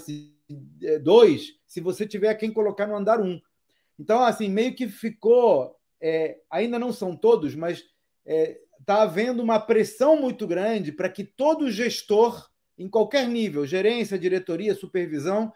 2 1.02 1.52
se 1.66 1.80
você 1.80 2.06
tiver 2.06 2.34
quem 2.34 2.52
colocar 2.52 2.86
no 2.86 2.96
andar 2.96 3.20
1. 3.20 3.24
Um. 3.24 3.40
Então, 3.98 4.22
assim, 4.22 4.48
meio 4.48 4.74
que 4.74 4.88
ficou. 4.88 5.74
É, 6.00 6.38
ainda 6.50 6.78
não 6.78 6.92
são 6.92 7.16
todos, 7.16 7.54
mas 7.54 7.78
está 7.78 7.88
é, 8.26 8.60
tá 8.84 9.02
havendo 9.02 9.42
uma 9.42 9.58
pressão 9.58 10.20
muito 10.20 10.46
grande 10.46 10.92
para 10.92 11.08
que 11.08 11.24
todo 11.24 11.70
gestor, 11.70 12.50
em 12.76 12.88
qualquer 12.88 13.26
nível, 13.26 13.66
gerência, 13.66 14.18
diretoria, 14.18 14.74
supervisão, 14.74 15.50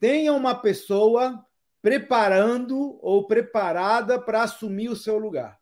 tenha 0.00 0.32
uma 0.32 0.56
pessoa 0.56 1.46
preparando 1.82 2.96
ou 3.04 3.26
preparada 3.26 4.18
para 4.18 4.44
assumir 4.44 4.88
o 4.88 4.96
seu 4.96 5.18
lugar, 5.18 5.58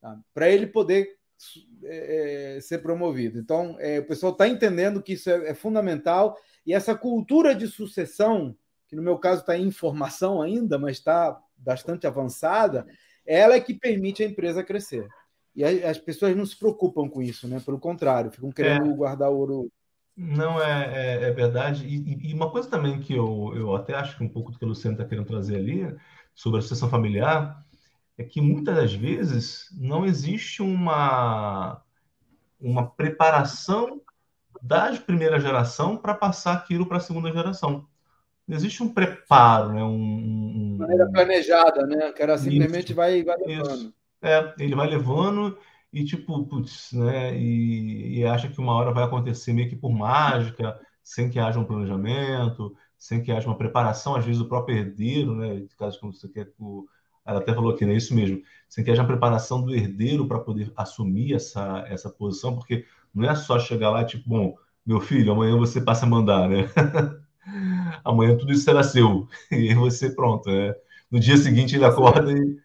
tá? 0.00 0.18
para 0.32 0.48
ele 0.48 0.66
poder 0.66 1.16
é, 1.84 2.56
é, 2.56 2.60
ser 2.60 2.78
promovido. 2.78 3.38
Então, 3.38 3.76
é, 3.78 4.00
o 4.00 4.06
pessoal 4.06 4.32
está 4.32 4.48
entendendo 4.48 5.02
que 5.02 5.12
isso 5.12 5.28
é, 5.28 5.50
é, 5.50 5.54
fundamental 5.54 6.36
e 6.66 6.72
essa 6.72 6.94
cultura 6.94 7.54
de 7.54 7.66
sucessão, 7.68 8.56
que 8.88 8.96
no 8.96 9.02
meu 9.02 9.18
caso 9.18 9.42
está 9.42 9.56
em 9.56 9.70
formação 9.70 10.40
ainda, 10.40 10.78
mas 10.78 10.96
está 10.96 11.38
bastante 11.56 12.06
avançada, 12.06 12.86
ela 13.26 13.54
é 13.54 13.60
que 13.60 13.74
permite 13.74 14.22
a 14.22 14.26
empresa 14.26 14.64
crescer. 14.64 15.06
E 15.54 15.62
as 15.62 15.98
pessoas 15.98 16.34
não 16.34 16.44
se 16.44 16.58
preocupam 16.58 17.08
com 17.08 17.22
isso, 17.22 17.46
né? 17.46 17.60
Pelo 17.64 17.78
contrário, 17.78 18.30
ficam 18.30 18.50
querendo 18.50 18.90
é. 18.90 18.94
guardar 18.94 19.30
ouro 19.30 19.70
não, 20.16 20.62
é, 20.62 20.92
é, 20.94 21.24
é 21.24 21.30
verdade. 21.30 21.86
E, 21.86 22.30
e, 22.30 22.34
uma 22.34 22.50
coisa 22.50 22.68
também 22.68 23.00
que 23.00 23.14
eu, 23.14 23.52
eu 23.56 23.74
até 23.74 23.94
acho 23.94 24.16
que 24.16 24.24
um 24.24 24.28
pouco 24.28 24.52
do 24.52 24.58
que 24.58 24.64
o 24.64 24.68
Luciano 24.68 24.96
está 24.96 25.08
querendo 25.08 25.26
trazer 25.26 25.56
ali, 25.56 25.94
sobre 26.34 26.58
a 26.58 26.62
sucessão 26.62 26.88
familiar, 26.88 27.64
é 28.16 28.24
que 28.24 28.40
muitas 28.40 28.74
das 28.74 28.94
vezes 28.94 29.68
não 29.76 30.04
existe 30.04 30.62
uma, 30.62 31.82
uma 32.60 32.86
preparação 32.88 34.00
da 34.62 34.92
primeira 34.96 35.38
geração 35.38 35.96
para 35.96 36.14
passar 36.14 36.54
aquilo 36.54 36.86
para 36.86 36.98
a 36.98 37.00
segunda 37.00 37.30
geração. 37.30 37.86
Não 38.46 38.56
existe 38.56 38.82
um 38.82 38.92
preparo, 38.92 39.72
né? 39.72 39.82
Um, 39.82 40.74
um, 40.74 40.76
maneira 40.78 41.10
planejada, 41.10 41.86
né? 41.86 42.08
O 42.08 42.14
cara 42.14 42.36
simplesmente 42.38 42.88
isso, 42.88 42.94
vai, 42.94 43.22
vai 43.22 43.36
levando. 43.38 43.74
Isso. 43.74 43.94
É, 44.22 44.54
ele 44.58 44.74
vai 44.74 44.88
levando 44.88 45.58
e 45.94 46.04
tipo, 46.04 46.44
putz, 46.46 46.92
né? 46.92 47.38
E, 47.38 48.18
e, 48.18 48.26
acha 48.26 48.48
que 48.48 48.58
uma 48.58 48.72
hora 48.74 48.92
vai 48.92 49.04
acontecer 49.04 49.52
meio 49.52 49.68
que 49.68 49.76
por 49.76 49.92
mágica, 49.92 50.78
sem 51.04 51.30
que 51.30 51.38
haja 51.38 51.60
um 51.60 51.64
planejamento, 51.64 52.74
sem 52.98 53.22
que 53.22 53.30
haja 53.30 53.46
uma 53.46 53.56
preparação, 53.56 54.16
às 54.16 54.24
vezes 54.24 54.40
o 54.40 54.48
próprio 54.48 54.76
herdeiro, 54.76 55.36
né? 55.36 55.64
Caso 55.78 56.00
como 56.00 56.12
você 56.12 56.28
quer, 56.28 56.52
o, 56.58 56.84
ela 57.24 57.38
até 57.38 57.54
falou 57.54 57.72
aqui, 57.72 57.86
né? 57.86 57.94
Isso 57.94 58.12
mesmo, 58.12 58.42
sem 58.68 58.82
que 58.82 58.90
haja 58.90 59.02
uma 59.02 59.08
preparação 59.08 59.62
do 59.62 59.72
herdeiro 59.72 60.26
para 60.26 60.40
poder 60.40 60.72
assumir 60.76 61.34
essa, 61.34 61.84
essa 61.88 62.10
posição, 62.10 62.56
porque 62.56 62.84
não 63.14 63.30
é 63.30 63.34
só 63.36 63.56
chegar 63.60 63.90
lá, 63.90 64.04
tipo, 64.04 64.28
bom, 64.28 64.56
meu 64.84 65.00
filho, 65.00 65.32
amanhã 65.32 65.56
você 65.56 65.80
passa 65.80 66.06
a 66.06 66.08
mandar, 66.08 66.48
né? 66.48 66.68
amanhã 68.04 68.36
tudo 68.36 68.52
isso 68.52 68.64
será 68.64 68.82
seu. 68.82 69.28
E 69.50 69.72
você, 69.74 70.10
pronto, 70.10 70.50
né? 70.50 70.74
No 71.08 71.20
dia 71.20 71.36
seguinte 71.36 71.76
ele 71.76 71.84
acorda 71.84 72.32
e, 72.32 72.58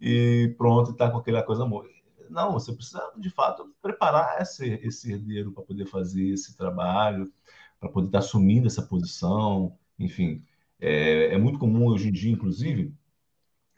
e 0.00 0.54
pronto, 0.56 0.92
está 0.92 1.10
com 1.10 1.18
aquela 1.18 1.42
coisa 1.42 1.64
amor 1.64 1.95
não, 2.30 2.52
você 2.52 2.72
precisa, 2.72 3.02
de 3.16 3.30
fato, 3.30 3.74
preparar 3.82 4.40
esse, 4.40 4.66
esse 4.82 5.12
herdeiro 5.12 5.52
para 5.52 5.64
poder 5.64 5.86
fazer 5.86 6.28
esse 6.28 6.56
trabalho, 6.56 7.32
para 7.80 7.88
poder 7.88 8.08
estar 8.08 8.20
tá 8.20 8.24
assumindo 8.24 8.66
essa 8.66 8.82
posição. 8.82 9.76
Enfim, 9.98 10.44
é, 10.80 11.34
é, 11.34 11.38
muito 11.38 11.58
comum 11.58 11.86
hoje 11.86 12.08
em 12.08 12.12
dia, 12.12 12.32
inclusive, 12.32 12.94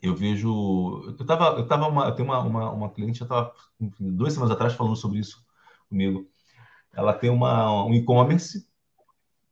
eu 0.02 0.14
vejo. 0.14 1.02
Eu 1.06 1.16
estava. 1.20 1.58
Eu, 1.58 1.66
tava 1.66 1.88
uma, 1.88 2.06
eu 2.06 2.14
tenho 2.14 2.28
uma, 2.28 2.40
uma, 2.40 2.70
uma 2.70 2.90
cliente, 2.90 3.20
eu 3.20 3.24
estava 3.24 3.52
duas 4.00 4.32
semanas 4.32 4.54
atrás 4.54 4.74
falando 4.74 4.96
sobre 4.96 5.18
isso 5.18 5.44
comigo. 5.88 6.28
Ela 6.92 7.14
tem 7.14 7.30
uma, 7.30 7.84
um 7.84 7.94
e-commerce 7.94 8.66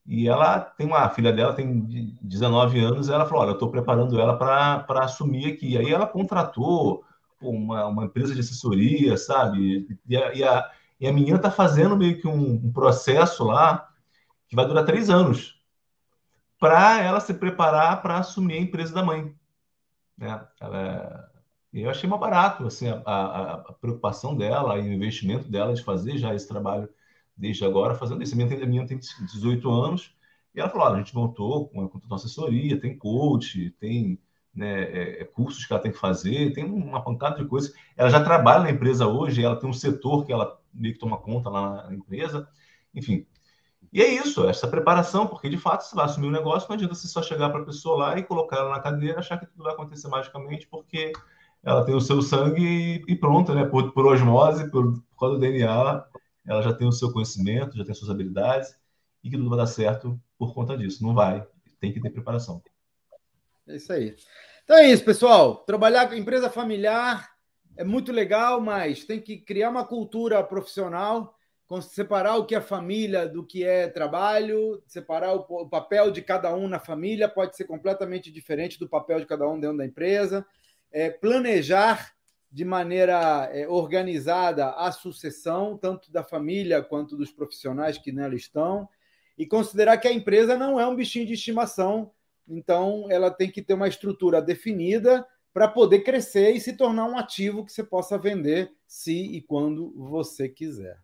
E 0.06 0.28
ela 0.28 0.60
tem 0.60 0.86
uma 0.86 1.08
filha 1.10 1.32
dela, 1.32 1.54
tem 1.54 2.16
19 2.22 2.80
anos, 2.80 3.08
e 3.08 3.12
ela 3.12 3.26
falou: 3.26 3.42
Olha, 3.42 3.50
eu 3.50 3.54
estou 3.54 3.70
preparando 3.70 4.20
ela 4.20 4.36
para 4.36 5.04
assumir 5.04 5.52
aqui. 5.52 5.76
Aí 5.78 5.92
ela 5.92 6.06
contratou 6.06 7.04
uma, 7.40 7.86
uma 7.86 8.04
empresa 8.04 8.34
de 8.34 8.40
assessoria, 8.40 9.16
sabe? 9.16 9.86
E 10.06 10.16
a, 10.16 10.34
e 10.34 10.44
a, 10.44 10.72
e 11.00 11.06
a 11.06 11.12
menina 11.12 11.36
está 11.36 11.50
fazendo 11.50 11.96
meio 11.96 12.20
que 12.20 12.26
um, 12.26 12.54
um, 12.54 12.72
processo 12.72 13.44
lá 13.44 13.88
que 14.48 14.56
vai 14.56 14.66
durar 14.66 14.84
três 14.84 15.10
anos 15.10 15.60
para 16.58 17.02
ela 17.02 17.20
se 17.20 17.34
preparar 17.34 18.00
para 18.02 18.18
assumir 18.18 18.54
a 18.54 18.60
empresa 18.60 18.94
da 18.94 19.02
mãe. 19.02 19.34
Né? 20.16 20.46
Ela, 20.60 21.30
eu 21.72 21.90
achei 21.90 22.08
mais 22.08 22.20
barato 22.20 22.66
assim, 22.66 22.88
a, 22.88 23.02
a, 23.04 23.52
a 23.54 23.72
preocupação 23.74 24.34
dela 24.34 24.78
e 24.78 24.88
o 24.88 24.92
investimento 24.92 25.48
dela 25.50 25.74
de 25.74 25.82
fazer 25.82 26.16
já 26.16 26.34
esse 26.34 26.48
trabalho 26.48 26.88
desde 27.36 27.64
agora 27.64 27.94
fazendo 27.94 28.22
isso. 28.22 28.34
A 28.34 28.36
minha, 28.36 28.62
a 28.62 28.66
minha 28.66 28.86
tem 28.86 28.98
18 28.98 29.70
anos 29.70 30.14
e 30.54 30.60
ela 30.60 30.70
falou: 30.70 30.88
a 30.88 30.96
gente 30.96 31.14
montou 31.14 31.68
com, 31.68 31.88
com 31.88 32.14
assessoria, 32.14 32.80
tem 32.80 32.96
coach, 32.96 33.70
tem 33.78 34.18
né, 34.56 34.84
é, 34.84 35.22
é, 35.22 35.24
cursos 35.24 35.66
que 35.66 35.72
ela 35.72 35.82
tem 35.82 35.92
que 35.92 35.98
fazer, 35.98 36.52
tem 36.52 36.64
uma 36.64 37.02
pancada 37.04 37.36
de 37.36 37.48
coisas. 37.48 37.72
Ela 37.96 38.08
já 38.10 38.22
trabalha 38.24 38.64
na 38.64 38.70
empresa 38.70 39.06
hoje, 39.06 39.44
ela 39.44 39.56
tem 39.56 39.68
um 39.68 39.74
setor 39.74 40.24
que 40.24 40.32
ela 40.32 40.58
meio 40.72 40.94
que 40.94 41.00
toma 41.00 41.18
conta 41.18 41.50
lá 41.50 41.86
na 41.88 41.94
empresa, 41.94 42.48
enfim. 42.94 43.26
E 43.92 44.02
é 44.02 44.08
isso, 44.08 44.48
essa 44.48 44.66
preparação, 44.68 45.26
porque 45.26 45.48
de 45.48 45.56
fato 45.56 45.82
você 45.82 45.94
vai 45.94 46.06
assumir 46.06 46.26
um 46.28 46.32
negócio, 46.32 46.68
não 46.68 46.74
adianta 46.74 46.94
você 46.94 47.06
só 47.08 47.22
chegar 47.22 47.50
para 47.50 47.62
a 47.62 47.64
pessoa 47.64 47.96
lá 47.96 48.18
e 48.18 48.22
colocar 48.22 48.56
ela 48.56 48.70
na 48.70 48.80
cadeira, 48.80 49.18
achar 49.18 49.38
que 49.38 49.46
tudo 49.46 49.64
vai 49.64 49.72
acontecer 49.72 50.08
magicamente, 50.08 50.66
porque 50.66 51.12
ela 51.62 51.84
tem 51.84 51.94
o 51.94 52.00
seu 52.00 52.22
sangue 52.22 53.04
e 53.06 53.16
pronto, 53.16 53.54
né? 53.54 53.64
Por, 53.64 53.92
por 53.92 54.06
osmose, 54.06 54.70
por, 54.70 54.92
por 54.92 55.18
causa 55.18 55.34
do 55.36 55.40
DNA, 55.40 56.04
ela 56.46 56.62
já 56.62 56.72
tem 56.72 56.86
o 56.86 56.92
seu 56.92 57.12
conhecimento, 57.12 57.76
já 57.76 57.84
tem 57.84 57.94
suas 57.94 58.10
habilidades 58.10 58.76
e 59.22 59.30
que 59.30 59.36
tudo 59.36 59.50
vai 59.50 59.58
dar 59.58 59.66
certo 59.66 60.20
por 60.38 60.54
conta 60.54 60.76
disso. 60.76 61.02
Não 61.02 61.14
vai, 61.14 61.46
tem 61.80 61.92
que 61.92 62.00
ter 62.00 62.10
preparação. 62.10 62.62
É 63.68 63.76
isso 63.76 63.92
aí. 63.92 64.16
Então 64.64 64.76
é 64.76 64.90
isso, 64.90 65.04
pessoal. 65.04 65.56
Trabalhar 65.64 66.08
com 66.08 66.14
empresa 66.14 66.50
familiar 66.50 67.28
é 67.76 67.84
muito 67.84 68.12
legal, 68.12 68.60
mas 68.60 69.04
tem 69.04 69.20
que 69.20 69.36
criar 69.36 69.70
uma 69.70 69.84
cultura 69.84 70.42
profissional, 70.42 71.36
separar 71.82 72.36
o 72.36 72.46
que 72.46 72.54
é 72.54 72.60
família 72.60 73.28
do 73.28 73.44
que 73.44 73.64
é 73.64 73.88
trabalho, 73.88 74.82
separar 74.86 75.34
o 75.34 75.68
papel 75.68 76.10
de 76.10 76.22
cada 76.22 76.54
um 76.54 76.68
na 76.68 76.78
família 76.78 77.28
pode 77.28 77.56
ser 77.56 77.64
completamente 77.64 78.30
diferente 78.30 78.78
do 78.78 78.88
papel 78.88 79.20
de 79.20 79.26
cada 79.26 79.48
um 79.48 79.58
dentro 79.58 79.78
da 79.78 79.84
empresa. 79.84 80.46
É, 80.90 81.10
planejar 81.10 82.12
de 82.50 82.64
maneira 82.64 83.50
é, 83.52 83.68
organizada 83.68 84.70
a 84.70 84.90
sucessão, 84.92 85.76
tanto 85.76 86.10
da 86.10 86.22
família 86.22 86.82
quanto 86.82 87.16
dos 87.16 87.30
profissionais 87.30 87.98
que 87.98 88.12
nela 88.12 88.34
estão, 88.34 88.88
e 89.36 89.44
considerar 89.44 89.98
que 89.98 90.08
a 90.08 90.12
empresa 90.12 90.56
não 90.56 90.80
é 90.80 90.86
um 90.86 90.96
bichinho 90.96 91.26
de 91.26 91.34
estimação, 91.34 92.12
então 92.48 93.06
ela 93.10 93.30
tem 93.30 93.50
que 93.50 93.62
ter 93.62 93.74
uma 93.74 93.88
estrutura 93.88 94.40
definida 94.40 95.26
para 95.52 95.68
poder 95.68 96.00
crescer 96.00 96.50
e 96.50 96.60
se 96.60 96.74
tornar 96.74 97.06
um 97.06 97.16
ativo 97.16 97.64
que 97.64 97.72
você 97.72 97.82
possa 97.82 98.18
vender 98.18 98.70
se 98.86 99.14
e 99.14 99.40
quando 99.40 99.90
você 99.96 100.48
quiser. 100.48 100.98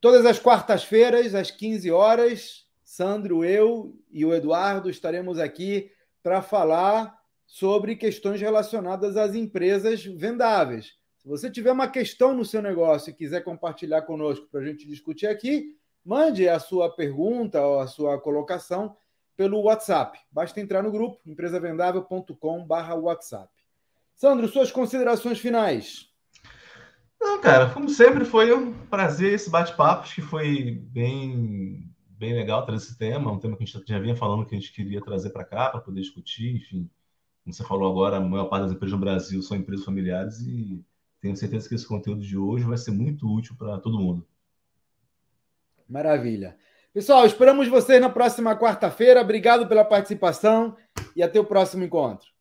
Todas 0.00 0.26
as 0.26 0.38
quartas-feiras, 0.38 1.34
às 1.34 1.50
15 1.50 1.90
horas, 1.90 2.66
Sandro, 2.84 3.42
eu 3.42 3.96
e 4.10 4.24
o 4.24 4.34
Eduardo 4.34 4.90
estaremos 4.90 5.38
aqui 5.38 5.90
para 6.22 6.42
falar 6.42 7.18
sobre 7.46 7.96
questões 7.96 8.40
relacionadas 8.40 9.16
às 9.16 9.34
empresas 9.34 10.04
vendáveis. 10.04 10.98
Se 11.18 11.26
você 11.26 11.50
tiver 11.50 11.72
uma 11.72 11.88
questão 11.88 12.34
no 12.34 12.44
seu 12.44 12.60
negócio 12.60 13.08
e 13.10 13.14
quiser 13.14 13.42
compartilhar 13.42 14.02
conosco 14.02 14.46
para 14.50 14.60
a 14.60 14.64
gente 14.64 14.86
discutir 14.86 15.26
aqui, 15.26 15.74
mande 16.04 16.46
a 16.46 16.58
sua 16.58 16.94
pergunta 16.94 17.66
ou 17.66 17.80
a 17.80 17.86
sua 17.86 18.20
colocação 18.20 18.94
pelo 19.36 19.62
WhatsApp. 19.62 20.18
Basta 20.30 20.60
entrar 20.60 20.82
no 20.82 20.92
grupo 20.92 21.18
empresavendável.com/whatsapp. 21.26 23.50
Sandro, 24.14 24.46
suas 24.48 24.70
considerações 24.70 25.38
finais. 25.38 26.10
Não, 27.20 27.40
cara, 27.40 27.70
como 27.70 27.88
sempre 27.88 28.24
foi 28.24 28.54
um 28.54 28.72
prazer 28.86 29.32
esse 29.32 29.50
bate-papo, 29.50 30.02
acho 30.02 30.16
que 30.16 30.22
foi 30.22 30.72
bem 30.90 31.90
bem 32.16 32.32
legal 32.32 32.64
trazer 32.64 32.86
esse 32.86 32.96
tema, 32.96 33.32
um 33.32 33.38
tema 33.38 33.56
que 33.56 33.64
a 33.64 33.66
gente 33.66 33.84
já 33.86 33.98
vinha 33.98 34.16
falando 34.16 34.46
que 34.46 34.54
a 34.54 34.58
gente 34.58 34.72
queria 34.72 35.02
trazer 35.02 35.30
para 35.30 35.44
cá 35.44 35.68
para 35.68 35.80
poder 35.80 36.00
discutir, 36.00 36.54
enfim, 36.54 36.88
como 37.42 37.52
você 37.52 37.64
falou 37.64 37.90
agora, 37.90 38.16
a 38.16 38.20
maior 38.20 38.46
parte 38.46 38.64
das 38.64 38.72
empresas 38.72 38.92
no 38.92 39.04
Brasil 39.04 39.42
são 39.42 39.56
empresas 39.56 39.84
familiares 39.84 40.40
e 40.40 40.82
tenho 41.20 41.36
certeza 41.36 41.68
que 41.68 41.74
esse 41.74 41.86
conteúdo 41.86 42.22
de 42.22 42.38
hoje 42.38 42.64
vai 42.64 42.78
ser 42.78 42.92
muito 42.92 43.30
útil 43.30 43.56
para 43.56 43.78
todo 43.78 43.98
mundo. 43.98 44.26
Maravilha. 45.88 46.56
Pessoal, 46.94 47.26
esperamos 47.26 47.66
vocês 47.66 48.00
na 48.00 48.08
próxima 48.08 48.56
quarta-feira. 48.56 49.20
Obrigado 49.20 49.66
pela 49.66 49.84
participação 49.84 50.76
e 51.16 51.24
até 51.24 51.40
o 51.40 51.44
próximo 51.44 51.82
encontro. 51.82 52.33